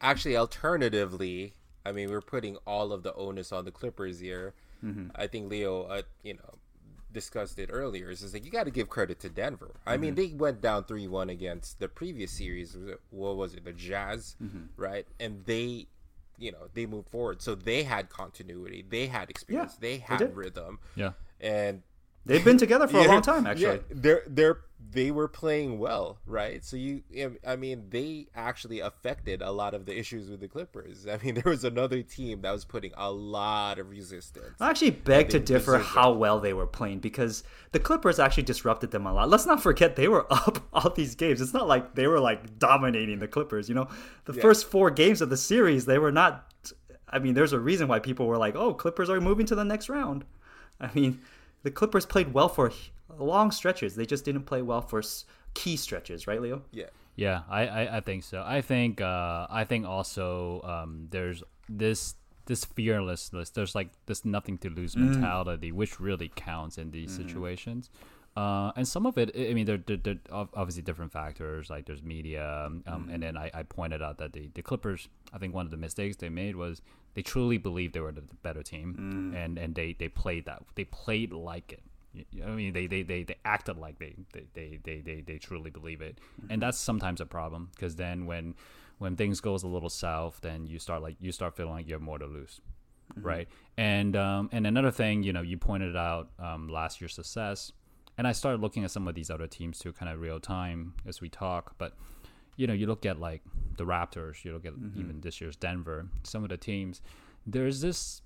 [0.00, 1.54] Actually, alternatively,
[1.84, 4.54] I mean, we're putting all of the onus on the Clippers here.
[4.84, 5.08] Mm-hmm.
[5.14, 6.58] I think Leo, uh, you know,
[7.12, 9.66] discussed it earlier is, is like you got to give credit to Denver.
[9.66, 9.88] Mm-hmm.
[9.88, 10.32] I mean, mm-hmm.
[10.32, 12.76] they went down three one against the previous series.
[13.10, 14.64] What was it, the Jazz, mm-hmm.
[14.76, 15.06] right?
[15.20, 15.86] And they,
[16.38, 20.18] you know, they moved forward, so they had continuity, they had experience, yeah, they had
[20.20, 21.82] they rhythm, yeah, and
[22.24, 23.76] They've been together for yeah, a long time, actually.
[23.76, 24.58] Yeah, they're they're
[24.92, 26.62] they were playing well, right?
[26.64, 27.02] So you,
[27.46, 31.06] I mean, they actually affected a lot of the issues with the Clippers.
[31.06, 34.60] I mean, there was another team that was putting a lot of resistance.
[34.60, 38.90] I actually beg to differ how well they were playing because the Clippers actually disrupted
[38.90, 39.30] them a lot.
[39.30, 41.40] Let's not forget they were up all these games.
[41.40, 43.68] It's not like they were like dominating the Clippers.
[43.68, 43.88] You know,
[44.26, 44.42] the yeah.
[44.42, 46.48] first four games of the series, they were not.
[47.08, 49.64] I mean, there's a reason why people were like, "Oh, Clippers are moving to the
[49.64, 50.24] next round."
[50.80, 51.20] I mean
[51.62, 52.72] the Clippers played well for
[53.18, 53.94] long stretches.
[53.94, 55.02] They just didn't play well for
[55.54, 56.62] key stretches, right, Leo?
[56.72, 56.86] Yeah.
[57.14, 58.42] Yeah, I, I, I think so.
[58.44, 62.14] I think uh, I think also um, there's this
[62.46, 63.50] this fearlessness.
[63.50, 65.10] There's like this nothing to lose mm.
[65.10, 67.16] mentality, which really counts in these mm.
[67.18, 67.90] situations.
[68.34, 69.78] Uh, and some of it, I mean, there
[70.30, 71.68] are obviously different factors.
[71.68, 73.12] Like there's media, um, mm.
[73.12, 75.08] and then I, I pointed out that the, the Clippers.
[75.34, 76.80] I think one of the mistakes they made was
[77.14, 79.44] they truly believed they were the better team, mm.
[79.44, 81.82] and and they they played that they played like it.
[82.44, 85.70] I mean, they, they, they, they acted like they, they, they, they, they, they truly
[85.70, 86.52] believe it, mm-hmm.
[86.52, 88.54] and that's sometimes a problem because then when
[88.98, 91.94] when things goes a little south, then you start like you start feeling like you
[91.94, 92.60] have more to lose,
[93.14, 93.26] mm-hmm.
[93.26, 93.48] right?
[93.76, 97.72] And um, and another thing, you know, you pointed out um, last year's success,
[98.18, 100.94] and I started looking at some of these other teams too, kind of real time
[101.06, 101.96] as we talk, but
[102.56, 103.42] you know, you look at like
[103.76, 105.00] the Raptors, you look at mm-hmm.
[105.00, 107.00] even this year's Denver, some of the teams,
[107.46, 108.22] there's this,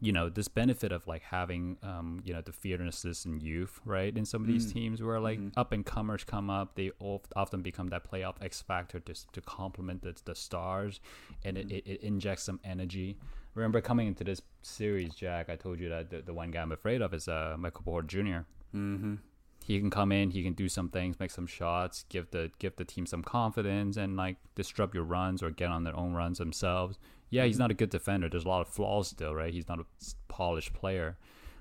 [0.00, 4.16] you know, this benefit of like having, um, you know, the fearlessness and youth, right?
[4.16, 4.74] In some of these mm.
[4.74, 5.58] teams where like mm-hmm.
[5.58, 10.02] up and comers come up, they often become that playoff X factor to, to complement
[10.02, 11.00] the, the stars
[11.44, 11.70] and mm-hmm.
[11.70, 13.16] it, it, it injects some energy
[13.56, 16.72] remember coming into this series, Jack, I told you that the, the one guy I'm
[16.72, 18.38] afraid of is uh, Michael Porter Jr.
[19.66, 22.50] Mm-hmm he can come in, he can do some things, make some shots, give the
[22.58, 26.14] give the team some confidence, and like disrupt your runs or get on their own
[26.14, 26.98] runs themselves.
[27.30, 28.28] Yeah, he's not a good defender.
[28.28, 29.52] There's a lot of flaws still, right?
[29.52, 29.84] He's not a
[30.28, 31.16] polished player,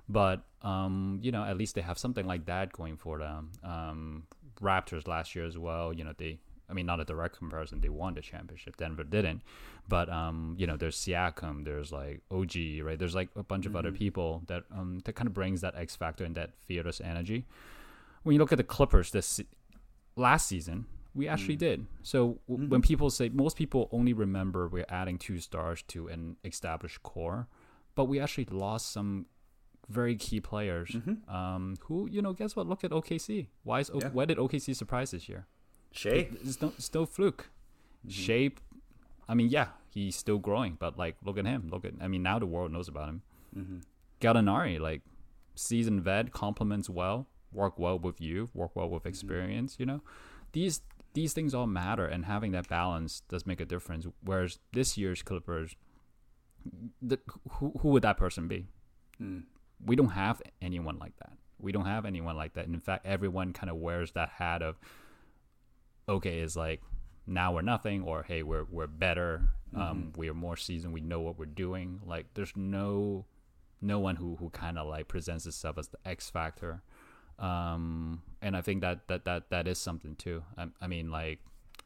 [0.08, 3.52] but um, you know, at least they have something like that going for them.
[3.64, 4.24] Um,
[4.62, 5.92] Raptors last year as well.
[5.92, 6.40] You know, they.
[6.68, 7.82] I mean, not a direct comparison.
[7.82, 8.78] They won the championship.
[8.78, 9.44] Denver didn't,
[9.88, 12.98] but um, you know, there's Siakam, there's like OG, right?
[12.98, 13.76] There's like a bunch mm-hmm.
[13.76, 13.98] of other mm-hmm.
[14.00, 17.46] people that um that kind of brings that X factor and that fearless energy
[18.26, 19.40] when you look at the Clippers this
[20.16, 21.60] last season, we actually mm.
[21.60, 21.86] did.
[22.02, 22.72] So w- mm-hmm.
[22.72, 27.48] when people say most people only remember we're adding two stars to an established core,
[27.94, 29.28] but we actually lost some
[29.90, 30.90] very key players.
[30.90, 31.34] Mm-hmm.
[31.34, 32.34] Um, who you know?
[32.34, 32.66] Guess what?
[32.66, 33.46] Look at OKC.
[33.64, 34.10] Why is o- yeah.
[34.10, 35.46] why did OKC surprise this year?
[35.92, 36.28] Shai.
[36.44, 37.52] It's no, it's no fluke.
[38.08, 38.10] Mm-hmm.
[38.10, 38.52] Shai.
[39.30, 41.70] I mean, yeah, he's still growing, but like, look at him.
[41.72, 41.94] Look at.
[42.02, 43.22] I mean, now the world knows about him.
[43.56, 43.82] mm
[44.22, 45.02] Gallinari, like,
[45.56, 49.10] seasoned vet, complements well work well with you, work well with mm-hmm.
[49.10, 49.74] experience.
[49.74, 49.82] Mm-hmm.
[49.82, 50.02] You know,
[50.52, 50.82] these
[51.14, 54.06] these things all matter, and having that balance does make a difference.
[54.22, 55.76] Whereas this year's Clippers,
[57.02, 57.18] the,
[57.52, 58.68] who who would that person be?
[59.22, 59.44] Mm.
[59.84, 61.34] We don't have anyone like that.
[61.58, 62.66] We don't have anyone like that.
[62.66, 64.78] And in fact, everyone kind of wears that hat of,
[66.08, 66.82] okay, is like
[67.26, 69.50] now we're nothing, or hey, we're we're better.
[69.74, 69.92] Um, mm-hmm.
[69.92, 70.94] Um, we are more seasoned.
[70.94, 72.02] We know what we're doing.
[72.06, 73.26] Like, there's no
[73.82, 76.82] no one who who kind of like presents itself as the X factor
[77.40, 80.44] um, and I think that that that that is something too.
[80.58, 81.40] I, I mean, like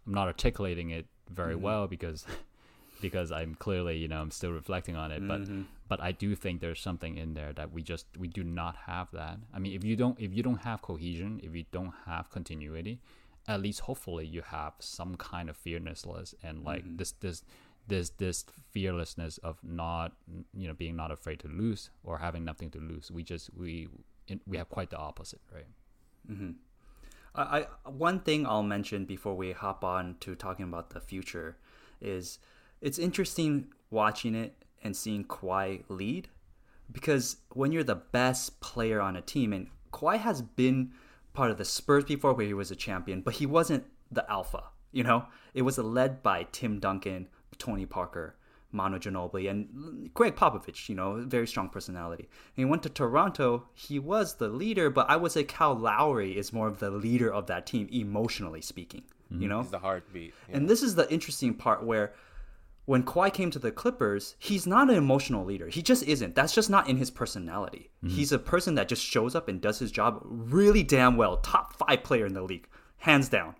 [0.06, 1.64] I'm not articulating it very mm-hmm.
[1.64, 2.26] well because
[3.02, 5.62] because I'm clearly you know I'm still reflecting on it, mm-hmm.
[5.88, 8.76] but but I do think there's something in there that we just we do not
[8.88, 9.38] have that.
[9.54, 13.00] I mean, if you don't if you don't have cohesion, if you don't have continuity,
[13.47, 16.97] at least hopefully you have some kind of fearlessness and like Mm-hmm.
[16.97, 17.43] this this
[17.88, 20.14] this this fearlessness of not
[20.54, 23.12] you know being not afraid to lose or having nothing to lose.
[23.12, 23.89] We just we
[24.48, 25.68] we have quite the opposite, right?
[26.30, 26.52] Mm-hmm.
[27.36, 31.58] I, I one thing I'll mention before we hop on to talking about the future
[32.02, 32.40] is
[32.82, 36.30] it's interesting watching it and seeing Kawhi lead
[36.92, 40.92] because when you're the best player on a team and Kawhi has been
[41.34, 44.64] part of the Spurs before where he was a champion, but he wasn't the alpha,
[44.92, 45.26] you know?
[45.54, 47.28] It was led by Tim Duncan,
[47.58, 48.36] Tony Parker,
[48.72, 52.24] Manu Ginobili, and Gregg Popovich, you know, very strong personality.
[52.55, 56.38] And he went to Toronto, he was the leader, but I would say Kyle Lowry
[56.38, 59.47] is more of the leader of that team, emotionally speaking, you mm-hmm.
[59.47, 59.61] know?
[59.61, 60.34] He's the heartbeat.
[60.49, 60.57] Yeah.
[60.57, 62.13] And this is the interesting part where
[62.89, 65.67] when Kawhi came to the Clippers, he's not an emotional leader.
[65.67, 66.34] He just isn't.
[66.34, 67.91] That's just not in his personality.
[68.03, 68.15] Mm-hmm.
[68.15, 71.38] He's a person that just shows up and does his job really damn well.
[71.38, 72.67] Top five player in the league,
[72.97, 73.53] hands down.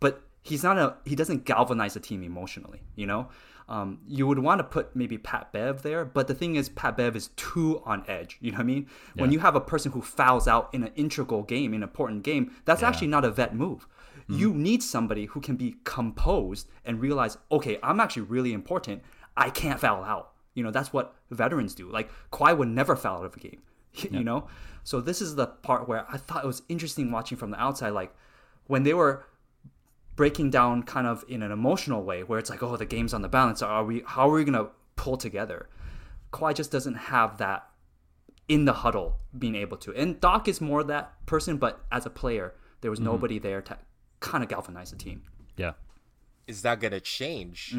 [0.00, 0.96] But he's not a.
[1.04, 2.80] He doesn't galvanize the team emotionally.
[2.96, 3.28] You know,
[3.72, 6.94] um, you would want to put maybe Pat Bev there, but the thing is, Pat
[6.94, 8.36] Bev is too on edge.
[8.42, 8.86] You know what I mean?
[9.14, 12.54] When you have a person who fouls out in an integral game, an important game,
[12.66, 13.88] that's actually not a vet move.
[14.28, 19.02] You need somebody who can be composed and realize, okay, I'm actually really important.
[19.38, 20.32] I can't foul out.
[20.54, 21.90] You know, that's what veterans do.
[21.90, 23.62] Like Kawhi would never foul out of a game.
[24.10, 24.48] You know?
[24.84, 27.90] So this is the part where I thought it was interesting watching from the outside,
[27.90, 28.14] like
[28.66, 29.24] when they were
[30.22, 33.22] breaking down kind of in an emotional way where it's like, oh, the game's on
[33.22, 33.60] the balance.
[33.60, 35.68] Are we how are we gonna pull together?
[36.32, 37.66] Kawhi just doesn't have that
[38.46, 39.92] in the huddle being able to.
[39.94, 43.76] And Doc is more that person, but as a player, there was nobody there to
[44.20, 45.24] kind of galvanize the team.
[45.56, 45.72] Yeah.
[46.46, 47.72] is that gonna change?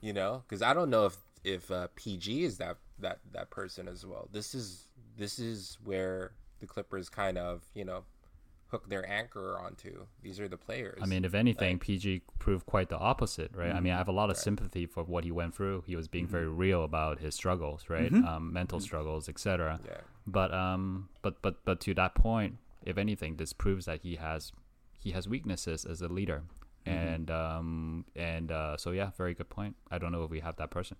[0.00, 3.88] You know, because I don't know if if uh, PG is that that that person
[3.88, 4.28] as well.
[4.30, 4.86] This is
[5.18, 8.04] this is where the Clippers kind of you know
[8.72, 10.06] hook their anchor onto.
[10.22, 10.98] These are the players.
[11.00, 13.70] I mean, if anything, PG proved quite the opposite, right?
[13.70, 15.84] I mean, I have a lot of sympathy for what he went through.
[15.86, 18.12] He was being very real about his struggles, right?
[18.12, 19.78] Um, mental struggles, etc.
[19.86, 19.98] Yeah.
[20.26, 24.52] But um, but but but to that point, if anything, this proves that he has
[24.98, 26.42] he has weaknesses as a leader,
[26.86, 29.76] and um and uh, so yeah, very good point.
[29.90, 30.96] I don't know if we have that person.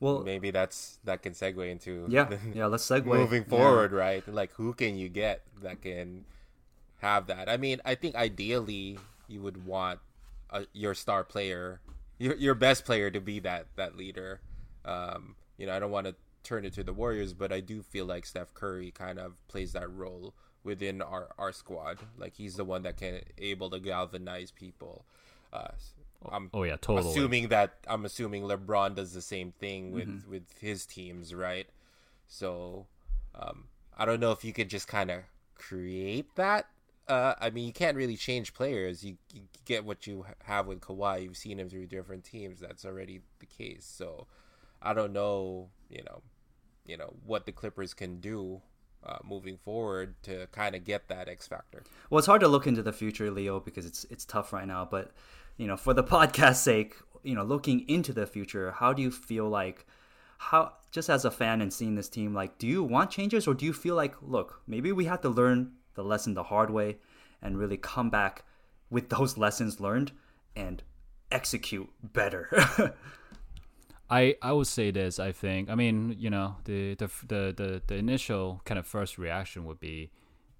[0.00, 2.66] Well, maybe that's that can segue into yeah, yeah.
[2.66, 3.48] Let's segue moving Yeah.
[3.48, 4.26] forward, right?
[4.28, 6.24] Like, who can you get that can
[7.04, 7.48] have that?
[7.48, 8.98] I mean, I think ideally
[9.28, 10.00] you would want
[10.50, 11.80] a, your star player,
[12.18, 14.40] your your best player, to be that that leader.
[14.84, 17.82] Um, you know, I don't want to turn it to the Warriors, but I do
[17.82, 21.98] feel like Steph Curry kind of plays that role within our our squad.
[22.18, 25.04] Like, he's the one that can able to galvanize people.
[25.52, 25.68] Uh,
[26.30, 27.10] I'm Oh yeah, totally.
[27.10, 30.30] assuming that I'm assuming LeBron does the same thing with Mm-hmm.
[30.30, 31.68] with his teams, right?
[32.26, 32.86] So
[33.34, 33.64] um,
[33.96, 35.20] I don't know if you could just kind of
[35.54, 36.66] create that.
[37.06, 39.04] Uh, I mean, you can't really change players.
[39.04, 41.22] You, you get what you have with Kawhi.
[41.22, 42.60] You've seen him through different teams.
[42.60, 43.84] That's already the case.
[43.84, 44.26] So
[44.80, 46.22] I don't know, you know,
[46.86, 48.60] you know what the Clippers can do
[49.04, 51.82] uh, moving forward to kind of get that X factor.
[52.10, 54.86] Well, it's hard to look into the future, Leo, because it's it's tough right now.
[54.90, 55.12] But
[55.56, 59.10] you know, for the podcast sake, you know, looking into the future, how do you
[59.10, 59.86] feel like
[60.38, 63.54] how just as a fan and seeing this team, like, do you want changes or
[63.54, 66.98] do you feel like, look, maybe we have to learn the lesson the hard way
[67.42, 68.44] and really come back
[68.90, 70.12] with those lessons learned
[70.56, 70.82] and
[71.30, 72.48] execute better.
[74.10, 75.18] I I would say this.
[75.18, 75.70] I think.
[75.70, 79.80] I mean, you know, the the the the, the initial kind of first reaction would
[79.80, 80.10] be,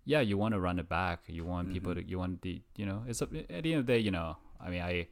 [0.04, 1.20] yeah, you want to run it back.
[1.26, 2.00] You want people mm-hmm.
[2.00, 2.08] to.
[2.08, 2.62] You want the.
[2.76, 3.98] You know, it's a, at the end of the day.
[3.98, 5.08] You know, I mean, I,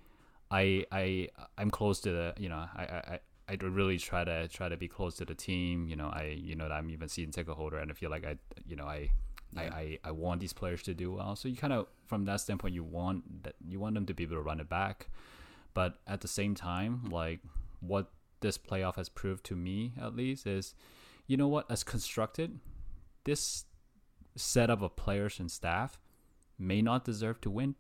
[0.51, 2.35] I, I, I'm close to the.
[2.39, 5.89] You know, I, I, I really try to try to be close to the team.
[5.89, 8.37] You know, I you know I'm even season ticket holder, and I feel like I
[8.67, 9.11] you know I.
[9.57, 11.37] I, I, I want these players to do well.
[11.37, 14.25] So you kind of from that standpoint you want that you want them to be
[14.25, 15.09] able to run it back.
[15.75, 17.41] But at the same time, like
[17.81, 20.75] what this playoff has proved to me at least is
[21.27, 22.59] you know what, as constructed,
[23.25, 23.65] this
[24.37, 25.99] setup of players and staff
[26.59, 27.75] may not deserve to win.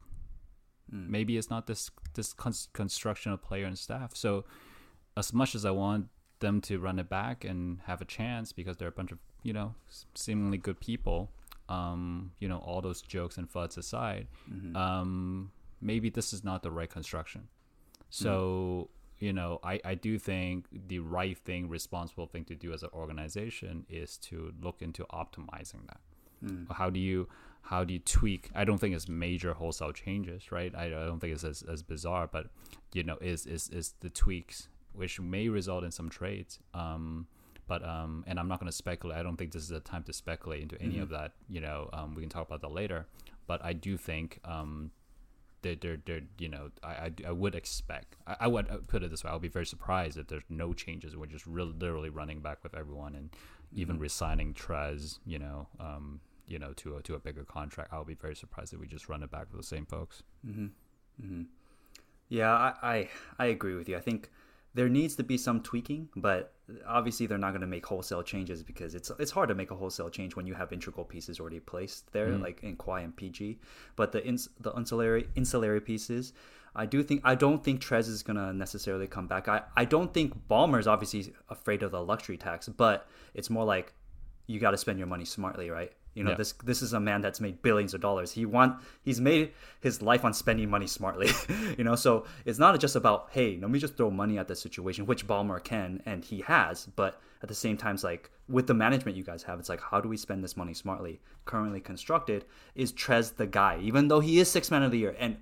[0.90, 1.10] Hmm.
[1.10, 4.14] Maybe it's not this this cons- construction of player and staff.
[4.14, 4.44] So
[5.16, 6.06] as much as I want
[6.40, 9.52] them to run it back and have a chance because they're a bunch of you
[9.52, 9.74] know
[10.14, 11.30] seemingly good people,
[11.68, 14.26] um, you know all those jokes and fuds aside,
[14.76, 15.50] um,
[15.80, 17.48] maybe this is not the right construction.
[18.10, 22.82] So you know, I, I do think the right thing, responsible thing to do as
[22.82, 26.00] an organization is to look into optimizing that.
[26.72, 27.28] How do you
[27.62, 28.50] how do you tweak?
[28.52, 30.74] I don't think it's major wholesale changes, right?
[30.74, 32.48] I, I don't think it's as, as bizarre, but
[32.92, 36.58] you know, is is is the tweaks which may result in some trades.
[36.74, 37.28] Um,
[37.72, 39.16] but um, and I'm not going to speculate.
[39.18, 41.32] I don't think this is the time to speculate into any of that.
[41.48, 43.00] You know, um, we can talk about that later.
[43.46, 44.90] But I do think um,
[45.62, 49.10] they, they're, they're, you know, I, I, I would expect, I, I would put it
[49.10, 51.16] this way, I would be very surprised if there's no changes.
[51.16, 53.30] We're just really, literally running back with everyone and
[53.74, 54.02] even Mm-hmm.
[54.02, 57.92] resigning Trez, you know, um, you know, to a to a bigger contract.
[57.92, 60.22] I would be very surprised if we just run it back with the same folks.
[62.28, 63.08] Yeah, I, I
[63.38, 63.96] I agree with you.
[63.96, 64.30] I think
[64.74, 66.54] there needs to be some tweaking, but
[66.86, 69.74] obviously they're not going to make wholesale changes because it's it's hard to make a
[69.74, 72.40] wholesale change when you have integral pieces already placed there, mm.
[72.40, 73.58] like in Kawhi and PG.
[73.96, 76.32] But the ins, the ancillary ancillary pieces,
[76.74, 79.48] I do think I don't think Trez is going to necessarily come back.
[79.48, 83.92] I I don't think Ballmer's obviously afraid of the luxury tax, but it's more like
[84.46, 85.92] you got to spend your money smartly, right?
[86.14, 86.36] You know, Yeah.
[86.36, 88.32] this this is a man that's made billions of dollars.
[88.32, 91.30] He want he's made his life on spending money smartly.
[91.78, 94.54] you know, so it's not just about hey, let me just throw money at the
[94.56, 98.66] situation, which Ballmer can and he has, but at the same time, it's like with
[98.66, 101.20] the management you guys have, it's like how do we spend this money smartly?
[101.44, 102.44] Currently constructed
[102.74, 105.38] is Trez the guy, even though he is six man of the year, and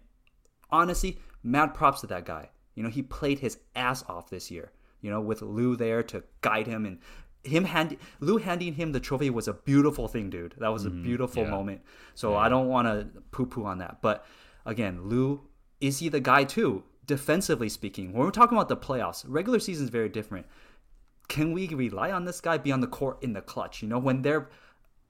[0.70, 2.50] honestly, mad props to that guy.
[2.74, 4.72] You know, he played his ass off this year.
[5.02, 6.98] You know, with Lou there to guide him and
[7.42, 10.54] him hand Lou handing him the trophy was a beautiful thing, dude.
[10.58, 11.50] That was a beautiful yeah.
[11.50, 11.80] moment.
[12.14, 14.02] So I don't want to poo poo on that.
[14.02, 14.26] But
[14.66, 15.42] again, Lou
[15.80, 16.84] is he the guy too?
[17.06, 20.46] Defensively speaking, when we're talking about the playoffs, regular season is very different.
[21.28, 23.82] Can we rely on this guy be on the court in the clutch?
[23.82, 24.48] You know, when they're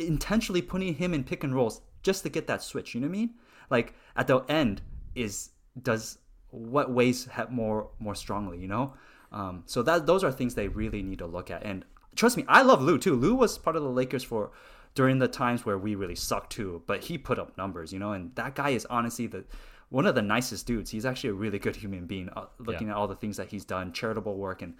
[0.00, 2.94] intentionally putting him in pick and rolls just to get that switch.
[2.94, 3.34] You know what I mean?
[3.68, 4.82] Like at the end
[5.14, 5.50] is
[5.80, 6.18] does
[6.50, 8.58] what weighs more more strongly.
[8.58, 8.94] You know,
[9.32, 11.62] um, so that those are things they really need to look at.
[11.62, 11.84] And
[12.20, 13.14] trust me, I love Lou too.
[13.16, 14.50] Lou was part of the Lakers for
[14.94, 17.92] during the times where we really sucked too, but he put up numbers.
[17.94, 19.44] You know, and that guy is honestly the
[19.88, 20.90] one of the nicest dudes.
[20.90, 22.28] He's actually a really good human being.
[22.36, 22.94] Uh, looking Yeah.
[22.94, 24.74] at all the things that he's done, charitable work, and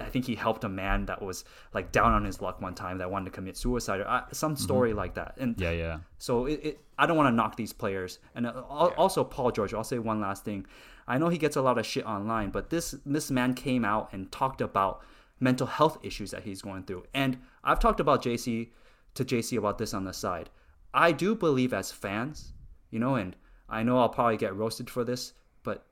[0.00, 2.96] I think he helped a man that was like down on his luck one time
[2.98, 5.34] that wanted to commit suicide or uh, some story like that.
[5.42, 5.96] And Yeah, yeah.
[6.18, 8.18] so it, it, I don't want to knock these players.
[8.34, 9.74] And uh, al- also Paul George.
[9.74, 10.66] I'll say one last thing.
[11.06, 14.04] I know he gets a lot of shit online, but this this man came out
[14.14, 15.02] and talked about
[15.40, 17.04] mental health issues that he's going through.
[17.14, 18.68] And I've talked about JC
[19.14, 20.50] to JC about this on the side.
[20.94, 22.52] I do believe as fans,
[22.90, 23.34] you know, and
[23.68, 25.32] I know I'll probably get roasted for this,
[25.62, 25.86] but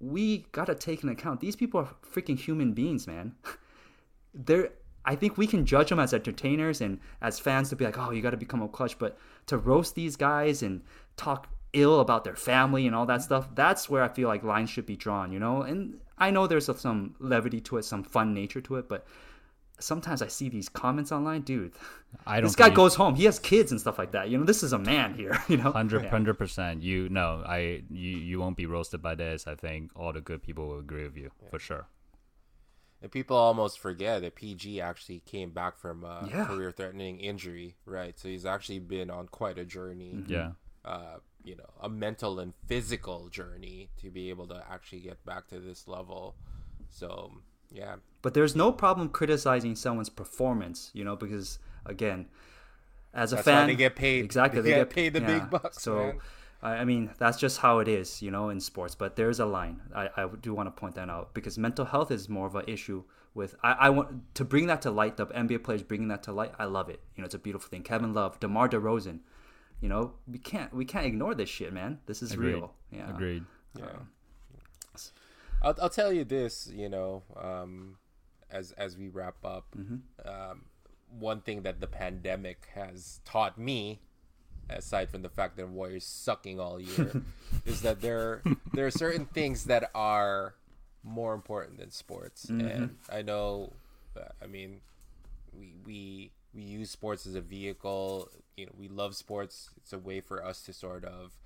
[0.00, 3.34] we gotta take into account these people are freaking human beings, man.
[4.34, 4.70] They're
[5.04, 8.10] I think we can judge them as entertainers and as fans to be like, oh,
[8.10, 10.82] you got to become a clutch, but to roast these guys and
[11.16, 14.68] talk ill about their family and all that stuff, that's where I feel like lines
[14.68, 15.62] should be drawn, you know.
[15.62, 19.06] And I know there's some levity to it, some fun nature to it, but
[19.78, 21.72] sometimes I see these comments online, dude.
[22.26, 24.28] I don't This guy think you- goes home, he has kids and stuff like that.
[24.28, 25.36] You know, this is a man here.
[25.48, 26.82] You know, hundred percent.
[26.82, 29.46] You no, I you you won't be roasted by this.
[29.46, 31.86] I think all the good people will agree with you for sure.
[33.02, 36.44] And people almost forget that PG actually came back from a Yeah.
[36.44, 38.18] career-threatening injury, right?
[38.18, 40.12] So he's actually been on quite a journey.
[40.16, 40.30] Mm-hmm.
[40.30, 40.50] Yeah,
[40.84, 45.48] uh, you know, a mental and physical journey to be able to actually get back
[45.48, 46.36] to this level.
[46.90, 47.32] So,
[47.70, 52.26] yeah, But there's no problem criticizing someone's performance, you know, because again,
[53.14, 54.24] as a That's fan, they get paid.
[54.24, 56.18] Exactly, They get paid the big bucks, So, man.
[56.62, 58.94] I I mean, that's just how it is, you know, in sports.
[58.94, 59.80] But there's a line.
[59.94, 62.64] I, I do want to point that out because mental health is more of an
[62.66, 63.04] issue.
[63.32, 65.16] With I, I want to bring that to light.
[65.16, 66.52] The NBA players bringing that to light.
[66.58, 67.00] I love it.
[67.14, 67.82] You know, it's a beautiful thing.
[67.82, 69.20] Kevin Love, DeMar DeRozan.
[69.80, 72.00] You know, we can't we can't ignore this shit, man.
[72.06, 72.54] This is agreed.
[72.54, 72.74] real.
[72.90, 73.10] Yeah.
[73.10, 73.44] Agreed.
[73.78, 73.86] yeah.
[75.62, 77.96] I'll, I'll tell you this, you know, um,
[78.50, 79.66] as as we wrap up,
[80.24, 80.64] um,
[81.18, 84.00] one thing that the pandemic has taught me,
[84.68, 87.22] aside from the fact that Warriors sucking all year,
[87.66, 90.54] is that there there are certain things that are
[91.02, 93.72] more important than sports, and I know,
[94.16, 94.80] uh, I mean,
[95.52, 98.28] we we we use sports as a vehicle.
[98.56, 99.70] You know, we love sports.
[99.76, 101.38] It's a way for us to sort of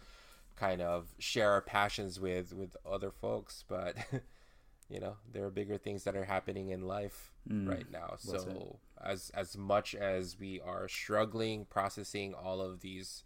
[0.57, 3.97] kind of share our passions with with other folks, but
[4.89, 7.69] you know, there are bigger things that are happening in life mm.
[7.69, 8.15] right now.
[8.19, 13.25] So as as much as we are struggling processing all of these,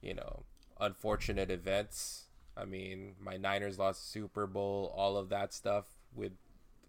[0.00, 0.44] you know,
[0.80, 2.24] unfortunate events,
[2.56, 6.32] I mean, my Niners lost Super Bowl, all of that stuff with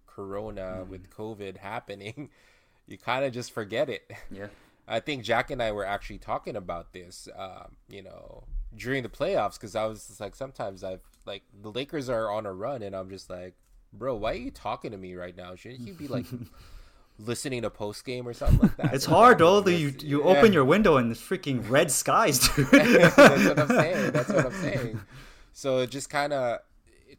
[0.06, 0.88] corona, mm.
[0.88, 2.30] with COVID happening,
[2.88, 4.10] you kind of just forget it.
[4.32, 4.48] Yeah.
[4.90, 9.10] I think Jack and I were actually talking about this, um, you know, during the
[9.10, 12.82] playoffs because I was just like, sometimes I've like the Lakers are on a run,
[12.82, 13.56] and I'm just like,
[13.92, 15.56] bro, why are you talking to me right now?
[15.56, 16.26] Shouldn't you be like
[17.20, 18.94] listening to post game or something like that?
[18.94, 19.60] It's hard though.
[19.60, 20.38] that You you yeah.
[20.38, 22.68] open your window and it's freaking red skies, dude.
[22.68, 24.12] That's what I'm saying.
[24.12, 25.02] That's what I'm saying.
[25.52, 26.60] So it just kind of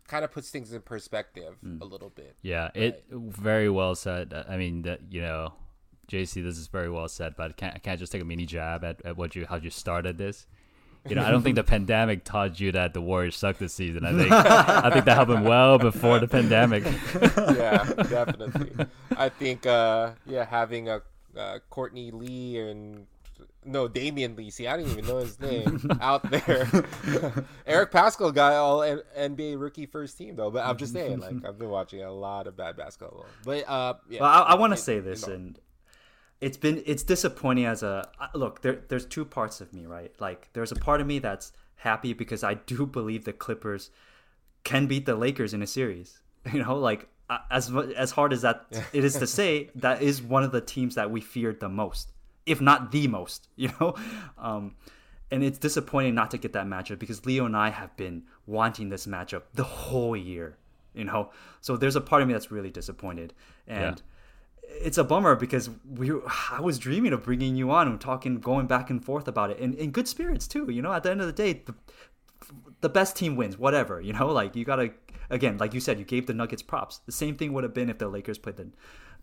[0.09, 1.80] kind of puts things in perspective Mm.
[1.80, 2.34] a little bit.
[2.42, 4.34] Yeah, it very well said.
[4.48, 5.52] I mean, that you know,
[6.11, 7.34] JC, this is very well said.
[7.36, 10.18] But can, can't just take a mini jab at, at what you how you started
[10.18, 10.46] this?
[11.09, 14.04] you know, I don't think the pandemic taught you that the Warriors suck this season.
[14.04, 16.84] I think I think that happened well before the pandemic.
[17.14, 18.86] yeah, definitely.
[19.16, 21.02] I think, uh, yeah, having a
[21.36, 23.06] uh, Courtney Lee and
[23.64, 24.50] no Damian Lee.
[24.50, 26.68] See, I didn't even know his name out there.
[27.66, 30.50] Eric Paschall got all N- NBA rookie first team though.
[30.50, 33.26] But I'm just saying, like I've been watching a lot of bad basketball.
[33.44, 35.34] But uh, yeah, Well, I, I want to say you this, know.
[35.34, 35.59] and
[36.40, 38.62] it's been it's disappointing as a look.
[38.62, 40.12] There, there's two parts of me, right?
[40.20, 43.90] Like, there's a part of me that's happy because I do believe the Clippers
[44.64, 46.20] can beat the Lakers in a series.
[46.52, 47.09] You know, like
[47.50, 50.94] as as hard as that it is to say, that is one of the teams
[50.94, 52.12] that we feared the most,
[52.49, 53.49] if not the most.
[53.57, 53.94] You know,
[54.38, 54.76] um,
[55.30, 58.88] and it's disappointing not to get that matchup because Leo and I have been wanting
[58.88, 60.57] this matchup the whole year.
[60.94, 61.30] You know,
[61.61, 63.34] so there's a part of me that's really disappointed,
[63.66, 64.03] and
[64.62, 66.11] it's a bummer because we
[66.51, 69.59] I was dreaming of bringing you on and talking, going back and forth about it,
[69.61, 70.70] and in good spirits too.
[70.70, 71.74] You know, at the end of the day, the,
[72.80, 74.01] the best team wins, whatever.
[74.01, 74.92] You know, like you gotta
[75.30, 76.99] again, like you said, you gave the Nuggets props.
[77.07, 78.68] The same thing would have been if the Lakers played the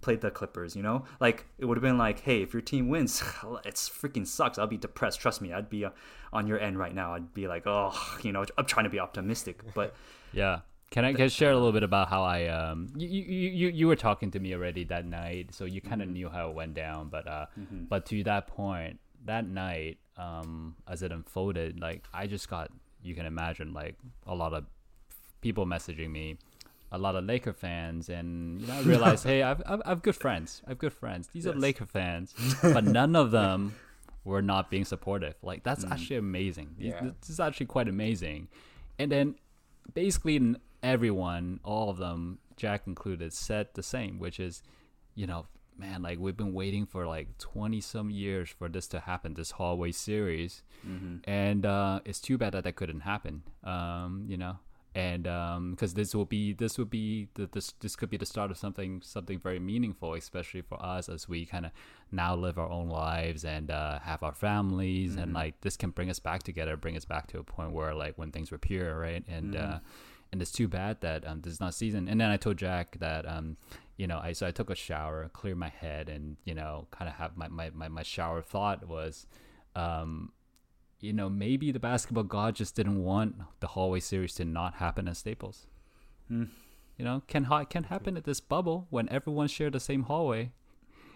[0.06, 0.76] played the Clippers.
[0.76, 3.22] You know, like it would have been like, hey, if your team wins,
[3.66, 4.58] it's freaking sucks.
[4.58, 5.20] I'll be depressed.
[5.20, 5.90] Trust me, I'd be uh,
[6.32, 7.14] on your end right now.
[7.16, 9.94] I'd be like, oh, you know, I'm trying to be optimistic, but
[10.32, 10.60] Yeah.
[10.92, 13.88] Can I, can share a little bit about how I um you, you, you, you
[13.88, 16.76] were talking to me already that night, so you kind of knew how it went
[16.76, 17.10] down.
[17.10, 17.48] But uh,
[17.90, 22.72] but to that point, that night, um, as it unfolded, like I just got
[23.04, 23.96] you can imagine like
[24.28, 24.66] a lot of
[25.42, 26.38] people messaging me,
[26.92, 30.16] a lot of Laker fans, and you know I realized, hey, I've, I've I've good
[30.16, 31.30] friends, I've good friends.
[31.34, 33.76] These are Laker fans, but none of them
[34.26, 35.36] were not being supportive.
[35.42, 36.76] Like that's actually amazing.
[36.78, 37.12] Yeah.
[37.22, 38.48] This is actually quite amazing.
[38.98, 39.36] And then
[39.94, 44.64] basically everyone, all of them, Jack included, said the same, which is,
[45.14, 45.46] you know,
[45.78, 49.52] man, like we've been waiting for like 20 some years for this to happen, this
[49.52, 50.64] hallway series.
[51.26, 54.58] And uh, it's too bad that that couldn't happen, um, you know?
[54.96, 55.24] And
[55.72, 58.58] because this will be, this will be, the, this this could be the start of
[58.58, 61.72] something, something very meaningful, especially for us as we kind of
[62.14, 66.10] now live our own lives and uh, have our families, and like this can bring
[66.10, 68.98] us back together, bring us back to a point where like when things were pure,
[68.98, 69.26] right?
[69.28, 69.80] And uh,
[70.32, 72.08] and it's too bad that um, this is not season.
[72.08, 73.58] And then I told Jack that um,
[73.98, 77.10] you know, I so I took a shower, cleared my head, and you know, kind
[77.10, 79.28] of have my, my my my shower thought was,
[79.76, 80.32] um,
[81.06, 85.08] you know, maybe the basketball god just didn't want the hallway series to not happen
[85.08, 85.68] at Staples.
[86.30, 90.52] You know, can ha- can happen at this bubble when everyone share the same hallway.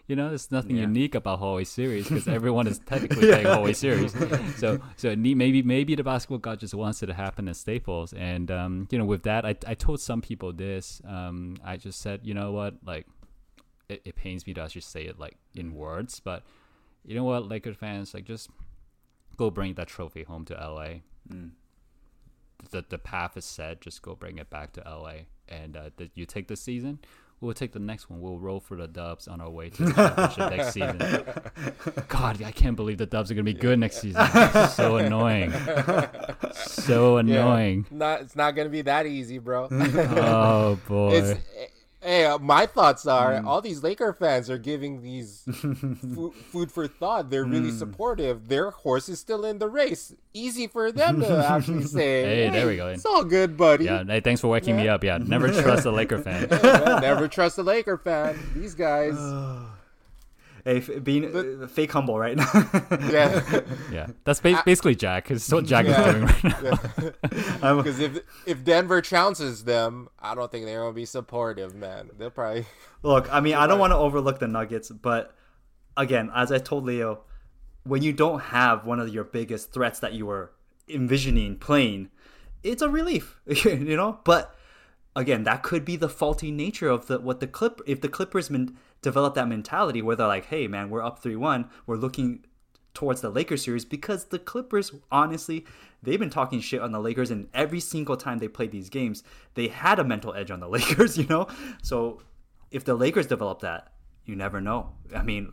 [0.07, 0.81] You know, there's nothing Yeah.
[0.89, 4.11] unique about hallway series because everyone is technically playing hallway series.
[4.57, 8.13] So, so need- maybe maybe the basketball god just wants it to happen at Staples.
[8.13, 11.01] And um, you know, with that, I I told some people this.
[11.15, 13.05] Um, I just said, you know what, like,
[13.87, 16.43] it, it pains me to actually say it like in words, but
[17.05, 18.49] you know what, Lakers fans, like, just
[19.39, 20.99] go bring that trophy home to LA.
[22.71, 23.79] The the path is set.
[23.81, 25.13] Just go bring it back to LA,
[25.47, 26.99] and uh, that you take the season.
[27.41, 28.19] We'll take the next one.
[28.19, 30.97] We'll roll for the Dubs on our way to the championship next season.
[32.09, 34.21] God, I can't believe the Dubs are gonna be good next season.
[34.35, 35.53] It's so annoying,
[36.53, 37.19] so Yeah.
[37.21, 37.85] annoying.
[37.91, 39.69] Not, it's not gonna be that easy, bro.
[39.71, 41.11] Oh boy.
[41.13, 41.39] It's,
[42.01, 43.45] hey, uh, my thoughts are Mm.
[43.45, 47.29] all these Laker fans are giving these fu- food for thought.
[47.29, 47.77] They're really Mm.
[47.79, 48.47] supportive.
[48.47, 50.13] Their horse is still in the race.
[50.33, 52.23] Easy for them to actually say.
[52.23, 52.87] Hey, there we go.
[52.87, 53.85] It's all good, buddy.
[53.85, 54.03] yeah.
[54.03, 55.03] Hey, thanks for waking me up.
[55.03, 55.17] Yeah.
[55.17, 56.47] Never trust a Laker fan.
[56.51, 58.37] Yeah, Never trust a Laker fan.
[58.55, 59.15] These guys.
[60.65, 62.49] hey, f- being uh, fake humble right now.
[63.11, 63.61] Yeah.
[63.91, 64.07] Yeah.
[64.23, 65.31] That's ba- basically Jack.
[65.31, 65.99] It's what Jack Yeah.
[66.07, 67.67] is doing right now.
[67.67, 72.09] I'm- Because if if Denver trounces them, I don't think they're gonna be supportive, man.
[72.17, 72.65] They'll probably.
[73.03, 75.35] Look, I mean, I don't want to overlook the Nuggets, but
[75.97, 77.21] again, as I told Leo,
[77.83, 80.51] when you don't have one of your biggest threats that you were
[80.87, 82.09] envisioning playing,
[82.63, 84.19] it's a relief, you know.
[84.25, 84.55] But
[85.15, 87.79] again, that could be the faulty nature of the what the clip.
[87.87, 91.35] If the Clippers men, develop that mentality where they're like, "Hey, man, we're up three
[91.35, 92.45] one, we're looking."
[92.95, 95.63] towards the Lakers series because the Clippers honestly
[96.01, 99.23] they've been talking shit on the Lakers and every single time they played these games
[99.53, 101.47] they had a mental edge on the Lakers you know
[101.83, 102.19] so
[102.71, 103.93] if the Lakers develop that
[104.25, 105.51] you never know I mean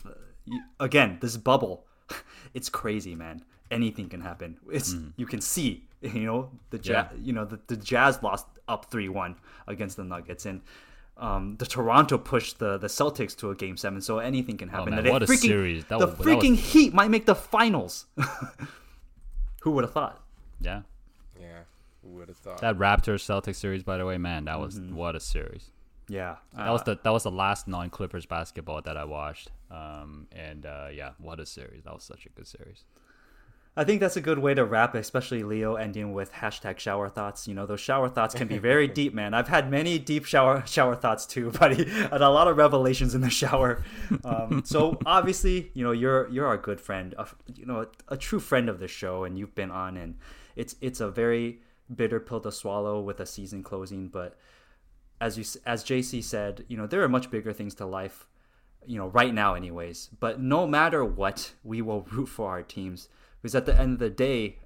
[0.80, 1.86] again this bubble
[2.55, 5.11] it's crazy man anything can happen it's mm-hmm.
[5.16, 7.18] you can see you know the jazz Yeah.
[7.22, 9.36] you know the, the Jazz lost up 3-1
[9.66, 10.62] against the Nuggets and
[11.18, 14.94] um, the Toronto pushed the, the Celtics to a game seven, so anything can happen.
[14.94, 15.84] man, The what a freaking- series.
[15.86, 18.06] That the was- that was- freaking Heat might make the finals.
[19.62, 20.20] Who would have thought?
[20.60, 20.82] Yeah.
[21.40, 21.60] Yeah,
[22.02, 22.60] who would have thought?
[22.60, 24.94] That Raptors Celtics series, by the way, man, that was Mm-hmm.
[24.94, 25.70] what a series.
[26.08, 29.50] Yeah, That was the that was the last non Clippers basketball that I watched.
[29.72, 31.82] Um, and uh, yeah, what a series!
[31.82, 32.84] That was such a good series.
[33.79, 37.47] I think that's a good way to wrap, especially Leo ending with hashtag shower thoughts.
[37.47, 39.35] You know, those shower thoughts can be very deep, man.
[39.35, 43.20] I've had many deep shower shower thoughts too, buddy, and a lot of revelations in
[43.20, 43.85] the shower.
[44.24, 48.16] Um, so obviously, you know, you're you're our good friend, a, you know, a, a
[48.16, 50.16] true friend of the show, and you've been on, and
[50.57, 51.61] it's it's a very
[51.95, 54.39] bitter pill to swallow with a season closing, but
[55.20, 58.27] as you as JC said, you know, there are much bigger things to life,
[58.87, 60.09] you know, right now anyways.
[60.18, 63.09] But no matter what, we will root for our teams
[63.47, 64.59] because at the end of the day,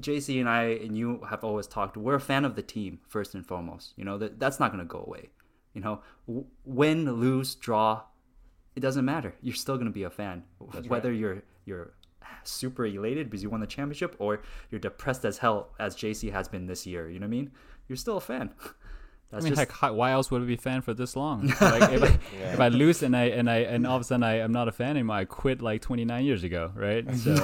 [0.00, 1.96] JC and I and you have always talked.
[1.96, 3.94] We're a fan of the team first and foremost.
[3.96, 5.30] You know that that's not going to go away.
[5.74, 8.02] You know, w- win, lose, draw,
[8.76, 9.34] it doesn't matter.
[9.42, 11.18] You're still going to be a fan, That's whether right.
[11.18, 11.94] you're you're
[12.44, 16.46] super elated because you won the championship or you're depressed as hell as JC has
[16.46, 17.10] been this year.
[17.10, 17.50] You know what I mean?
[17.88, 18.50] You're still a fan.
[19.30, 21.16] That's I mean, just heck, how- why else would we be a fan for this
[21.16, 21.52] long?
[21.60, 22.06] Like, if, I,
[22.38, 22.52] Yeah.
[22.54, 24.68] if I lose and I and I and all of a sudden I am not
[24.68, 27.04] a fan anymore, I quit like 29 years ago, right?
[27.16, 27.34] So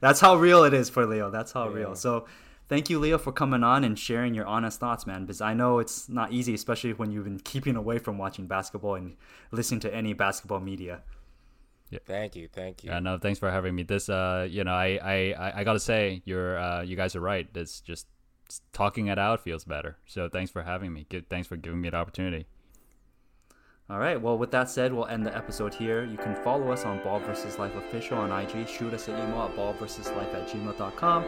[0.00, 1.30] That's how real it is for Leo.
[1.30, 1.74] That's how Yeah.
[1.76, 1.94] real.
[1.94, 2.26] So,
[2.68, 5.22] thank you, Leo, for coming on and sharing your honest thoughts, man.
[5.22, 8.94] Because I know it's not easy, especially when you've been keeping away from watching basketball
[8.94, 9.16] and
[9.50, 11.02] listening to any basketball media.
[11.90, 12.00] Yeah.
[12.04, 12.90] Thank you, thank you.
[12.90, 13.82] yeah, no, thanks for having me.
[13.82, 17.20] This, uh, you know, I I I, I gotta say, you're uh, you guys are
[17.20, 17.48] right.
[17.54, 18.06] It's just
[18.72, 19.96] talking it out feels better.
[20.06, 21.06] So thanks for having me.
[21.08, 22.46] Good, thanks for giving me the opportunity.
[23.90, 24.20] All right.
[24.20, 26.04] Well, with that said, we'll end the episode here.
[26.04, 27.58] You can follow us on Ball vs.
[27.58, 28.68] Life Official on IG.
[28.68, 31.24] Shoot us an email at ballversuslife at gmail.com.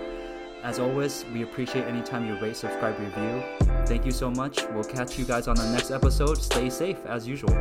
[0.63, 3.43] As always, we appreciate any time you rate, subscribe, review.
[3.87, 4.63] Thank you so much.
[4.75, 6.37] We'll catch you guys on the next episode.
[6.37, 7.55] Stay safe as usual.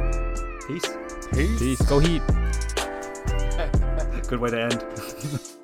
[0.68, 0.84] Peace.
[1.32, 1.82] Peace.
[1.84, 2.22] Go Heat.
[4.28, 5.50] Good way to end.